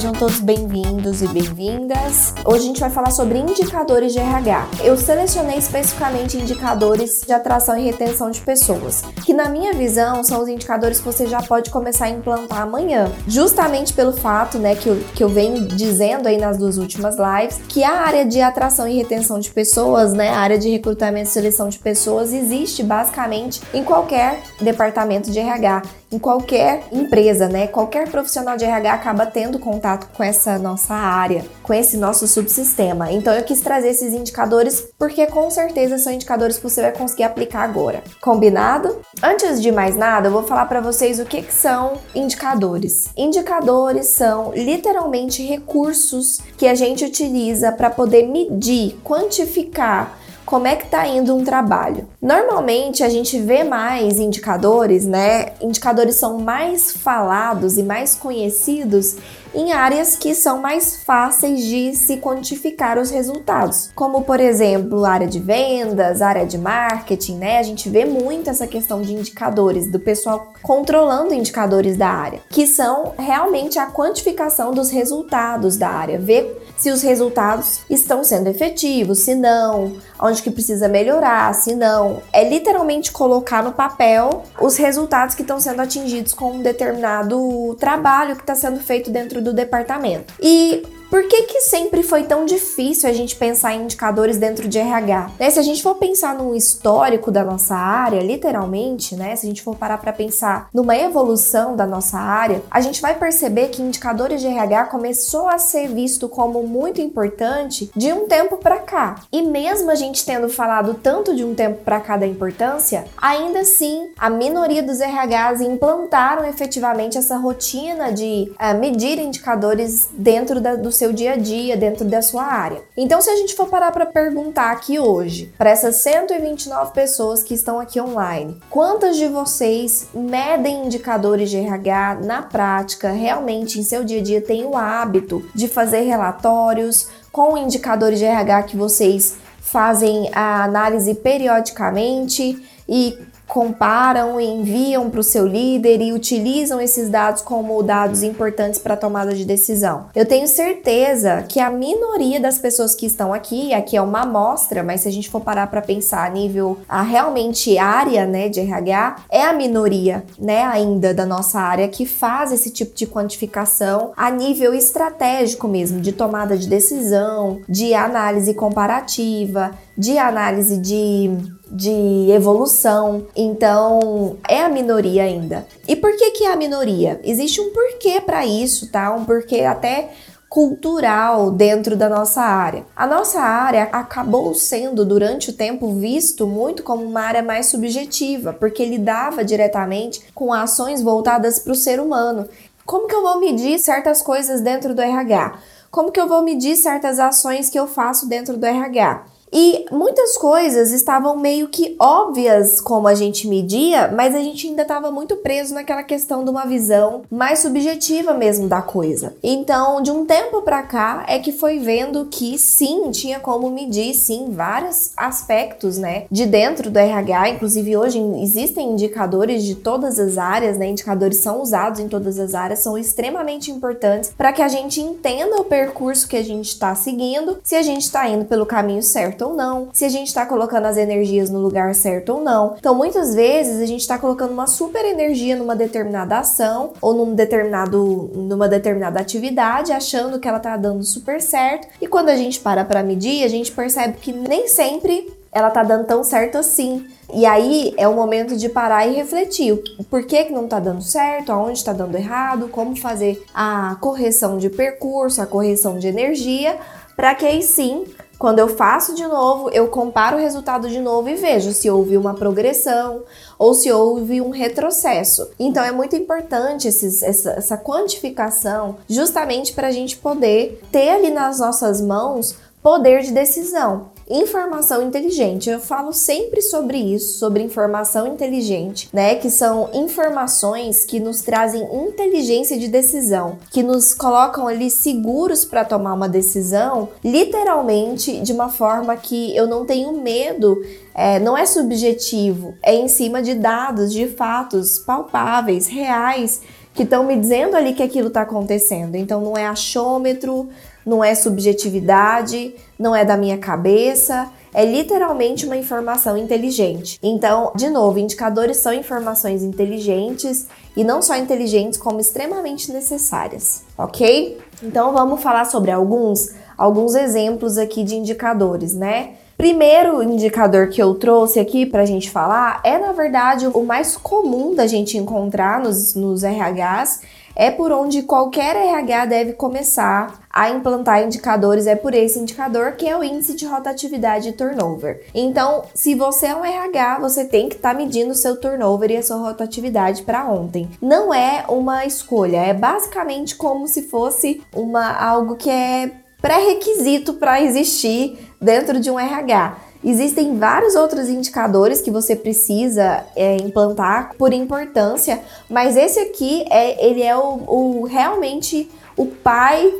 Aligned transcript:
Sejam 0.00 0.14
todos 0.14 0.40
bem-vindos 0.40 1.20
e 1.20 1.28
bem-vindas. 1.28 2.32
Hoje 2.46 2.64
a 2.64 2.66
gente 2.68 2.80
vai 2.80 2.88
falar 2.88 3.10
sobre 3.10 3.38
indicadores 3.38 4.14
de 4.14 4.18
RH. 4.18 4.66
Eu 4.82 4.96
selecionei 4.96 5.58
especificamente 5.58 6.38
indicadores 6.38 7.20
de 7.20 7.34
atração 7.34 7.76
e 7.76 7.84
retenção 7.84 8.30
de 8.30 8.40
pessoas, 8.40 9.02
que 9.26 9.34
na 9.34 9.50
minha 9.50 9.74
visão 9.74 10.24
são 10.24 10.40
os 10.40 10.48
indicadores 10.48 11.00
que 11.00 11.04
você 11.04 11.26
já 11.26 11.42
pode 11.42 11.68
começar 11.68 12.06
a 12.06 12.08
implantar 12.08 12.62
amanhã. 12.62 13.12
Justamente 13.28 13.92
pelo 13.92 14.14
fato, 14.14 14.58
né, 14.58 14.74
que 14.74 14.88
eu, 14.88 14.96
que 15.14 15.22
eu 15.22 15.28
venho 15.28 15.66
dizendo 15.66 16.28
aí 16.28 16.38
nas 16.38 16.56
duas 16.56 16.78
últimas 16.78 17.16
lives, 17.18 17.60
que 17.68 17.84
a 17.84 18.00
área 18.00 18.24
de 18.24 18.40
atração 18.40 18.88
e 18.88 18.96
retenção 18.96 19.38
de 19.38 19.50
pessoas, 19.50 20.14
né, 20.14 20.30
a 20.30 20.38
área 20.38 20.58
de 20.58 20.70
recrutamento 20.70 21.28
e 21.28 21.32
seleção 21.32 21.68
de 21.68 21.78
pessoas 21.78 22.32
existe 22.32 22.82
basicamente 22.82 23.60
em 23.74 23.84
qualquer 23.84 24.40
departamento 24.62 25.30
de 25.30 25.38
RH 25.38 25.82
em 26.12 26.18
qualquer 26.18 26.84
empresa, 26.90 27.48
né? 27.48 27.66
Qualquer 27.66 28.08
profissional 28.10 28.56
de 28.56 28.64
RH 28.64 28.92
acaba 28.92 29.26
tendo 29.26 29.58
contato 29.58 30.08
com 30.12 30.22
essa 30.22 30.58
nossa 30.58 30.94
área, 30.94 31.44
com 31.62 31.72
esse 31.72 31.96
nosso 31.96 32.26
subsistema. 32.26 33.12
Então 33.12 33.32
eu 33.32 33.44
quis 33.44 33.60
trazer 33.60 33.88
esses 33.88 34.12
indicadores 34.12 34.88
porque 34.98 35.26
com 35.26 35.48
certeza 35.50 35.98
são 35.98 36.12
indicadores 36.12 36.56
que 36.56 36.64
você 36.64 36.82
vai 36.82 36.92
conseguir 36.92 37.22
aplicar 37.22 37.62
agora. 37.62 38.02
Combinado? 38.20 39.00
Antes 39.22 39.62
de 39.62 39.70
mais 39.70 39.96
nada, 39.96 40.28
eu 40.28 40.32
vou 40.32 40.42
falar 40.42 40.66
para 40.66 40.80
vocês 40.80 41.20
o 41.20 41.24
que, 41.24 41.42
que 41.42 41.54
são 41.54 41.94
indicadores. 42.14 43.10
Indicadores 43.16 44.08
são 44.08 44.52
literalmente 44.54 45.42
recursos 45.44 46.40
que 46.56 46.66
a 46.66 46.74
gente 46.74 47.04
utiliza 47.04 47.70
para 47.70 47.88
poder 47.90 48.26
medir, 48.26 48.98
quantificar 49.04 50.18
como 50.50 50.66
é 50.66 50.74
que 50.74 50.84
está 50.84 51.06
indo 51.06 51.36
um 51.36 51.44
trabalho. 51.44 52.08
Normalmente 52.20 53.02
a 53.02 53.08
gente 53.08 53.40
vê 53.40 53.64
mais 53.64 54.18
indicadores, 54.18 55.06
né? 55.06 55.52
Indicadores 55.60 56.16
são 56.16 56.38
mais 56.38 56.92
falados 56.92 57.78
e 57.78 57.82
mais 57.82 58.14
conhecidos 58.14 59.16
em 59.54 59.72
áreas 59.72 60.16
que 60.16 60.34
são 60.34 60.60
mais 60.60 61.02
fáceis 61.02 61.60
de 61.60 61.94
se 61.94 62.18
quantificar 62.18 62.98
os 62.98 63.10
resultados, 63.10 63.90
como 63.94 64.22
por 64.22 64.38
exemplo, 64.38 65.04
área 65.04 65.26
de 65.26 65.40
vendas, 65.40 66.22
área 66.22 66.46
de 66.46 66.56
marketing, 66.56 67.36
né? 67.36 67.58
A 67.58 67.62
gente 67.62 67.88
vê 67.88 68.04
muito 68.04 68.48
essa 68.48 68.66
questão 68.66 69.02
de 69.02 69.12
indicadores, 69.12 69.90
do 69.90 69.98
pessoal 69.98 70.52
controlando 70.62 71.34
indicadores 71.34 71.96
da 71.96 72.08
área, 72.08 72.40
que 72.48 72.66
são 72.66 73.14
realmente 73.18 73.78
a 73.78 73.86
quantificação 73.86 74.72
dos 74.72 74.90
resultados 74.90 75.76
da 75.76 75.88
área, 75.88 76.18
ver 76.18 76.68
se 76.76 76.90
os 76.90 77.02
resultados 77.02 77.80
estão 77.90 78.22
sendo 78.22 78.48
efetivos, 78.48 79.20
se 79.20 79.34
não, 79.34 79.96
onde 80.20 80.42
que 80.42 80.50
precisa 80.50 80.88
melhorar, 80.88 81.52
se 81.54 81.74
não. 81.74 82.09
É 82.32 82.48
literalmente 82.48 83.12
colocar 83.12 83.62
no 83.62 83.72
papel 83.72 84.42
os 84.60 84.76
resultados 84.76 85.34
que 85.34 85.42
estão 85.42 85.60
sendo 85.60 85.80
atingidos 85.80 86.32
com 86.32 86.52
um 86.52 86.62
determinado 86.62 87.76
trabalho 87.78 88.36
que 88.36 88.42
está 88.42 88.54
sendo 88.54 88.80
feito 88.80 89.10
dentro 89.10 89.42
do 89.42 89.52
departamento. 89.52 90.34
E 90.40 90.82
por 91.10 91.24
que, 91.24 91.42
que 91.42 91.60
sempre 91.62 92.04
foi 92.04 92.22
tão 92.22 92.46
difícil 92.46 93.10
a 93.10 93.12
gente 93.12 93.34
pensar 93.34 93.74
em 93.74 93.82
indicadores 93.82 94.38
dentro 94.38 94.68
de 94.68 94.78
RH? 94.78 95.30
Né? 95.40 95.50
Se 95.50 95.58
a 95.58 95.62
gente 95.62 95.82
for 95.82 95.96
pensar 95.96 96.36
num 96.36 96.54
histórico 96.54 97.32
da 97.32 97.44
nossa 97.44 97.74
área, 97.74 98.20
literalmente, 98.20 99.16
né? 99.16 99.34
Se 99.34 99.44
a 99.44 99.48
gente 99.48 99.60
for 99.60 99.74
parar 99.74 99.98
para 99.98 100.12
pensar 100.12 100.68
numa 100.72 100.96
evolução 100.96 101.74
da 101.74 101.84
nossa 101.84 102.16
área, 102.16 102.62
a 102.70 102.80
gente 102.80 103.02
vai 103.02 103.18
perceber 103.18 103.68
que 103.68 103.82
indicadores 103.82 104.40
de 104.40 104.46
RH 104.46 104.84
começou 104.84 105.48
a 105.48 105.58
ser 105.58 105.88
visto 105.88 106.28
como 106.28 106.62
muito 106.62 107.00
importante 107.00 107.90
de 107.96 108.12
um 108.12 108.28
tempo 108.28 108.56
para 108.56 108.78
cá. 108.78 109.16
E 109.32 109.42
mesmo 109.42 109.90
a 109.90 109.96
gente 109.96 110.24
tendo 110.24 110.48
falado 110.48 110.94
tanto 110.94 111.34
de 111.34 111.44
um 111.44 111.54
tempo 111.56 111.82
para 111.84 111.98
cá 112.00 112.16
da 112.16 112.26
importância, 112.26 113.04
ainda 113.20 113.60
assim 113.60 114.10
a 114.16 114.30
minoria 114.30 114.82
dos 114.82 115.00
RHs 115.00 115.60
implantaram 115.60 116.46
efetivamente 116.46 117.18
essa 117.18 117.36
rotina 117.36 118.12
de 118.12 118.52
uh, 118.52 118.78
medir 118.78 119.18
indicadores 119.18 120.08
dentro 120.12 120.60
da, 120.60 120.76
do 120.76 120.92
seu 121.00 121.14
dia 121.14 121.32
a 121.32 121.36
dia, 121.36 121.78
dentro 121.78 122.04
da 122.04 122.20
sua 122.20 122.44
área. 122.44 122.82
Então, 122.94 123.22
se 123.22 123.30
a 123.30 123.36
gente 123.36 123.54
for 123.54 123.68
parar 123.68 123.90
para 123.90 124.04
perguntar 124.04 124.70
aqui 124.70 124.98
hoje, 124.98 125.50
para 125.56 125.70
essas 125.70 125.96
129 125.96 126.92
pessoas 126.92 127.42
que 127.42 127.54
estão 127.54 127.80
aqui 127.80 127.98
online, 127.98 128.60
quantas 128.68 129.16
de 129.16 129.26
vocês 129.26 130.08
medem 130.12 130.84
indicadores 130.84 131.48
de 131.48 131.56
RH 131.56 132.20
na 132.22 132.42
prática, 132.42 133.10
realmente 133.10 133.80
em 133.80 133.82
seu 133.82 134.04
dia 134.04 134.20
a 134.20 134.22
dia 134.22 134.42
têm 134.42 134.66
o 134.66 134.76
hábito 134.76 135.42
de 135.54 135.68
fazer 135.68 136.02
relatórios 136.02 137.08
com 137.32 137.56
indicadores 137.56 138.18
de 138.18 138.26
RH 138.26 138.64
que 138.64 138.76
vocês 138.76 139.38
fazem 139.58 140.30
a 140.34 140.64
análise 140.64 141.14
periodicamente 141.14 142.62
e 142.86 143.16
comparam 143.50 144.40
e 144.40 144.46
enviam 144.46 145.10
para 145.10 145.18
o 145.18 145.24
seu 145.24 145.44
líder 145.44 146.00
e 146.00 146.12
utilizam 146.12 146.80
esses 146.80 147.10
dados 147.10 147.42
como 147.42 147.82
dados 147.82 148.22
importantes 148.22 148.78
para 148.78 148.94
a 148.94 148.96
tomada 148.96 149.34
de 149.34 149.44
decisão. 149.44 150.06
Eu 150.14 150.24
tenho 150.24 150.46
certeza 150.46 151.44
que 151.48 151.58
a 151.58 151.68
minoria 151.68 152.38
das 152.38 152.58
pessoas 152.58 152.94
que 152.94 153.04
estão 153.04 153.34
aqui, 153.34 153.74
aqui 153.74 153.96
é 153.96 154.02
uma 154.02 154.20
amostra, 154.20 154.84
mas 154.84 155.00
se 155.00 155.08
a 155.08 155.10
gente 155.10 155.28
for 155.28 155.40
parar 155.40 155.66
para 155.66 155.82
pensar 155.82 156.24
a 156.24 156.30
nível 156.30 156.78
a 156.88 157.02
realmente 157.02 157.76
área, 157.76 158.24
né, 158.24 158.48
de 158.48 158.60
RH, 158.60 159.24
é 159.28 159.42
a 159.42 159.52
minoria, 159.52 160.22
né, 160.38 160.62
ainda 160.62 161.12
da 161.12 161.26
nossa 161.26 161.58
área 161.58 161.88
que 161.88 162.06
faz 162.06 162.52
esse 162.52 162.70
tipo 162.70 162.94
de 162.94 163.04
quantificação 163.04 164.12
a 164.16 164.30
nível 164.30 164.72
estratégico 164.72 165.66
mesmo, 165.66 166.00
de 166.00 166.12
tomada 166.12 166.56
de 166.56 166.68
decisão, 166.68 167.60
de 167.68 167.94
análise 167.94 168.54
comparativa, 168.54 169.72
de 169.96 170.18
análise 170.18 170.78
de 170.78 171.30
de 171.70 172.30
evolução. 172.32 173.26
Então, 173.36 174.38
é 174.48 174.62
a 174.62 174.68
minoria 174.68 175.22
ainda. 175.22 175.66
E 175.86 175.94
por 175.94 176.16
que 176.16 176.32
que 176.32 176.44
é 176.44 176.52
a 176.52 176.56
minoria? 176.56 177.20
Existe 177.22 177.60
um 177.60 177.72
porquê 177.72 178.20
para 178.20 178.44
isso, 178.44 178.90
tá? 178.90 179.14
Um 179.14 179.24
porquê 179.24 179.60
até 179.60 180.10
cultural 180.48 181.52
dentro 181.52 181.96
da 181.96 182.08
nossa 182.08 182.42
área. 182.42 182.84
A 182.96 183.06
nossa 183.06 183.40
área 183.40 183.84
acabou 183.92 184.52
sendo 184.52 185.04
durante 185.04 185.50
o 185.50 185.52
tempo 185.52 185.94
visto 185.94 186.44
muito 186.44 186.82
como 186.82 187.04
uma 187.04 187.20
área 187.20 187.42
mais 187.42 187.66
subjetiva, 187.66 188.52
porque 188.52 188.84
lidava 188.84 189.44
diretamente 189.44 190.24
com 190.34 190.52
ações 190.52 191.00
voltadas 191.02 191.60
para 191.60 191.72
o 191.72 191.76
ser 191.76 192.00
humano. 192.00 192.48
Como 192.84 193.06
que 193.06 193.14
eu 193.14 193.22
vou 193.22 193.38
medir 193.38 193.78
certas 193.78 194.20
coisas 194.22 194.60
dentro 194.60 194.92
do 194.92 195.00
RH? 195.00 195.56
Como 195.88 196.10
que 196.10 196.20
eu 196.20 196.26
vou 196.26 196.42
medir 196.42 196.74
certas 196.74 197.20
ações 197.20 197.70
que 197.70 197.78
eu 197.78 197.86
faço 197.86 198.28
dentro 198.28 198.56
do 198.56 198.66
RH? 198.66 199.24
E 199.52 199.86
muitas 199.90 200.36
coisas 200.36 200.92
estavam 200.92 201.36
meio 201.36 201.68
que 201.68 201.96
óbvias 201.98 202.80
como 202.80 203.08
a 203.08 203.14
gente 203.14 203.48
media, 203.48 204.10
mas 204.14 204.34
a 204.34 204.38
gente 204.38 204.68
ainda 204.68 204.82
estava 204.82 205.10
muito 205.10 205.36
preso 205.36 205.74
naquela 205.74 206.02
questão 206.02 206.44
de 206.44 206.50
uma 206.50 206.66
visão 206.66 207.22
mais 207.30 207.58
subjetiva 207.58 208.32
mesmo 208.32 208.68
da 208.68 208.80
coisa. 208.80 209.34
Então, 209.42 210.00
de 210.02 210.10
um 210.10 210.24
tempo 210.24 210.62
para 210.62 210.82
cá 210.82 211.24
é 211.28 211.38
que 211.38 211.52
foi 211.52 211.78
vendo 211.78 212.26
que 212.26 212.58
sim, 212.58 213.10
tinha 213.10 213.40
como 213.40 213.70
medir 213.70 214.14
sim 214.14 214.50
vários 214.50 215.12
aspectos, 215.16 215.98
né, 215.98 216.24
de 216.30 216.46
dentro 216.46 216.90
do 216.90 216.98
RH, 216.98 217.50
inclusive 217.50 217.96
hoje 217.96 218.18
existem 218.40 218.92
indicadores 218.92 219.64
de 219.64 219.74
todas 219.74 220.18
as 220.18 220.38
áreas, 220.38 220.78
né? 220.78 220.88
Indicadores 220.88 221.38
são 221.38 221.60
usados 221.60 222.00
em 222.00 222.08
todas 222.08 222.38
as 222.38 222.54
áreas, 222.54 222.80
são 222.80 222.96
extremamente 222.96 223.70
importantes 223.70 224.32
para 224.36 224.52
que 224.52 224.62
a 224.62 224.68
gente 224.68 225.00
entenda 225.00 225.56
o 225.56 225.64
percurso 225.64 226.28
que 226.28 226.36
a 226.36 226.42
gente 226.42 226.68
está 226.68 226.94
seguindo, 226.94 227.58
se 227.62 227.74
a 227.74 227.82
gente 227.82 228.02
está 228.02 228.28
indo 228.28 228.44
pelo 228.44 228.66
caminho 228.66 229.02
certo 229.02 229.39
certo 229.40 229.46
ou 229.46 229.54
não, 229.54 229.88
se 229.92 230.04
a 230.04 230.08
gente 230.08 230.28
está 230.28 230.44
colocando 230.44 230.84
as 230.84 230.96
energias 230.96 231.50
no 231.50 231.58
lugar 231.58 231.94
certo 231.94 232.34
ou 232.34 232.40
não. 232.42 232.74
Então, 232.78 232.94
muitas 232.94 233.34
vezes 233.34 233.80
a 233.80 233.86
gente 233.86 234.00
está 234.00 234.18
colocando 234.18 234.52
uma 234.52 234.66
super 234.66 235.04
energia 235.04 235.56
numa 235.56 235.74
determinada 235.74 236.38
ação 236.38 236.92
ou 237.00 237.14
num 237.14 237.34
determinado, 237.34 238.30
numa 238.34 238.68
determinada 238.68 239.20
atividade, 239.20 239.92
achando 239.92 240.38
que 240.38 240.46
ela 240.46 240.58
está 240.58 240.76
dando 240.76 241.02
super 241.02 241.40
certo. 241.40 241.88
E 242.00 242.06
quando 242.06 242.28
a 242.28 242.36
gente 242.36 242.60
para 242.60 242.84
para 242.84 243.02
medir, 243.02 243.44
a 243.44 243.48
gente 243.48 243.72
percebe 243.72 244.18
que 244.20 244.32
nem 244.32 244.68
sempre 244.68 245.32
ela 245.52 245.70
tá 245.70 245.82
dando 245.82 246.04
tão 246.06 246.22
certo 246.22 246.58
assim. 246.58 247.06
E 247.32 247.46
aí 247.46 247.94
é 247.96 248.08
o 248.08 248.14
momento 248.14 248.56
de 248.56 248.68
parar 248.68 249.06
e 249.06 249.14
refletir. 249.14 249.80
Por 250.08 250.24
que, 250.24 250.44
que 250.44 250.52
não 250.52 250.66
tá 250.66 250.80
dando 250.80 251.02
certo? 251.02 251.50
Aonde 251.50 251.78
está 251.78 251.92
dando 251.92 252.16
errado? 252.16 252.68
Como 252.68 252.96
fazer 252.96 253.44
a 253.54 253.96
correção 254.00 254.58
de 254.58 254.68
percurso, 254.68 255.40
a 255.40 255.46
correção 255.46 255.98
de 255.98 256.08
energia 256.08 256.76
para 257.16 257.34
que 257.34 257.46
aí 257.46 257.62
sim 257.62 258.04
quando 258.40 258.58
eu 258.58 258.68
faço 258.68 259.14
de 259.14 259.26
novo, 259.26 259.68
eu 259.68 259.88
comparo 259.88 260.38
o 260.38 260.40
resultado 260.40 260.88
de 260.88 260.98
novo 260.98 261.28
e 261.28 261.34
vejo 261.34 261.72
se 261.72 261.90
houve 261.90 262.16
uma 262.16 262.32
progressão 262.32 263.22
ou 263.58 263.74
se 263.74 263.92
houve 263.92 264.40
um 264.40 264.48
retrocesso. 264.48 265.50
Então 265.58 265.84
é 265.84 265.92
muito 265.92 266.16
importante 266.16 266.88
esses, 266.88 267.22
essa, 267.22 267.50
essa 267.50 267.76
quantificação 267.76 268.96
justamente 269.06 269.74
para 269.74 269.88
a 269.88 269.92
gente 269.92 270.16
poder 270.16 270.80
ter 270.90 271.10
ali 271.10 271.30
nas 271.30 271.60
nossas 271.60 272.00
mãos 272.00 272.56
poder 272.82 273.20
de 273.20 273.30
decisão. 273.30 274.06
Informação 274.30 275.02
inteligente. 275.02 275.68
Eu 275.68 275.80
falo 275.80 276.12
sempre 276.12 276.62
sobre 276.62 276.98
isso, 276.98 277.38
sobre 277.38 277.64
informação 277.64 278.28
inteligente, 278.28 279.08
né? 279.12 279.34
Que 279.34 279.50
são 279.50 279.90
informações 279.92 281.04
que 281.04 281.18
nos 281.18 281.42
trazem 281.42 281.82
inteligência 282.06 282.78
de 282.78 282.86
decisão, 282.86 283.58
que 283.70 283.82
nos 283.82 284.14
colocam 284.14 284.68
ali 284.68 284.88
seguros 284.88 285.64
para 285.64 285.84
tomar 285.84 286.14
uma 286.14 286.28
decisão, 286.28 287.08
literalmente 287.24 288.40
de 288.40 288.52
uma 288.52 288.68
forma 288.68 289.16
que 289.16 289.56
eu 289.56 289.66
não 289.66 289.84
tenho 289.84 290.12
medo 290.12 290.80
é, 291.14 291.38
não 291.38 291.56
é 291.56 291.66
subjetivo, 291.66 292.74
é 292.82 292.94
em 292.94 293.08
cima 293.08 293.42
de 293.42 293.54
dados, 293.54 294.12
de 294.12 294.28
fatos 294.28 294.98
palpáveis, 294.98 295.86
reais, 295.86 296.62
que 296.94 297.02
estão 297.02 297.24
me 297.24 297.36
dizendo 297.36 297.76
ali 297.76 297.94
que 297.94 298.02
aquilo 298.02 298.28
está 298.28 298.42
acontecendo. 298.42 299.14
Então 299.14 299.40
não 299.40 299.56
é 299.56 299.66
achômetro, 299.66 300.68
não 301.10 301.24
é 301.24 301.34
subjetividade, 301.34 302.72
não 302.96 303.16
é 303.16 303.24
da 303.24 303.36
minha 303.36 303.58
cabeça, 303.58 304.48
é 304.72 304.84
literalmente 304.84 305.66
uma 305.66 305.76
informação 305.76 306.36
inteligente. 306.36 307.18
Então, 307.20 307.72
de 307.74 307.90
novo, 307.90 308.20
indicadores 308.20 308.76
são 308.76 308.92
informações 308.92 309.64
inteligentes 309.64 310.68
e 310.96 311.02
não 311.02 311.20
só 311.20 311.36
inteligentes, 311.36 311.98
como 311.98 312.20
extremamente 312.20 312.92
necessárias, 312.92 313.82
ok? 313.98 314.58
Então, 314.84 315.12
vamos 315.12 315.42
falar 315.42 315.64
sobre 315.64 315.90
alguns, 315.90 316.50
alguns 316.78 317.16
exemplos 317.16 317.76
aqui 317.76 318.04
de 318.04 318.14
indicadores, 318.14 318.94
né? 318.94 319.30
Primeiro 319.56 320.22
indicador 320.22 320.90
que 320.90 321.02
eu 321.02 321.14
trouxe 321.16 321.58
aqui 321.58 321.84
para 321.84 322.02
a 322.02 322.06
gente 322.06 322.30
falar 322.30 322.80
é, 322.84 322.98
na 322.98 323.12
verdade, 323.12 323.66
o 323.66 323.82
mais 323.82 324.16
comum 324.16 324.76
da 324.76 324.86
gente 324.86 325.18
encontrar 325.18 325.80
nos, 325.80 326.14
nos 326.14 326.44
RHs 326.44 327.20
é 327.60 327.70
por 327.70 327.92
onde 327.92 328.22
qualquer 328.22 328.74
RH 328.74 329.26
deve 329.26 329.52
começar 329.52 330.40
a 330.48 330.70
implantar 330.70 331.22
indicadores, 331.22 331.86
é 331.86 331.94
por 331.94 332.14
esse 332.14 332.38
indicador 332.38 332.92
que 332.92 333.06
é 333.06 333.14
o 333.14 333.22
índice 333.22 333.54
de 333.54 333.66
rotatividade 333.66 334.48
e 334.48 334.52
turnover. 334.52 335.26
Então, 335.34 335.82
se 335.94 336.14
você 336.14 336.46
é 336.46 336.56
um 336.56 336.64
RH, 336.64 337.18
você 337.18 337.44
tem 337.44 337.68
que 337.68 337.74
estar 337.76 337.90
tá 337.90 337.94
medindo 337.94 338.34
seu 338.34 338.58
turnover 338.58 339.10
e 339.10 339.18
a 339.18 339.22
sua 339.22 339.36
rotatividade 339.36 340.22
para 340.22 340.48
ontem. 340.48 340.88
Não 341.02 341.34
é 341.34 341.66
uma 341.68 342.06
escolha, 342.06 342.64
é 342.64 342.72
basicamente 342.72 343.54
como 343.54 343.86
se 343.86 344.04
fosse 344.04 344.62
uma 344.74 345.12
algo 345.12 345.56
que 345.56 345.68
é 345.68 346.12
pré-requisito 346.40 347.34
para 347.34 347.60
existir 347.60 348.38
dentro 348.58 348.98
de 348.98 349.10
um 349.10 349.20
RH. 349.20 349.89
Existem 350.02 350.58
vários 350.58 350.94
outros 350.94 351.28
indicadores 351.28 352.00
que 352.00 352.10
você 352.10 352.34
precisa 352.34 353.24
é, 353.36 353.56
implantar 353.56 354.34
por 354.38 354.52
importância, 354.52 355.40
mas 355.68 355.96
esse 355.96 356.18
aqui 356.18 356.64
é 356.70 357.06
ele 357.06 357.22
é 357.22 357.36
o, 357.36 357.62
o 357.66 358.04
realmente 358.04 358.90
o 359.16 359.26
pai 359.26 359.92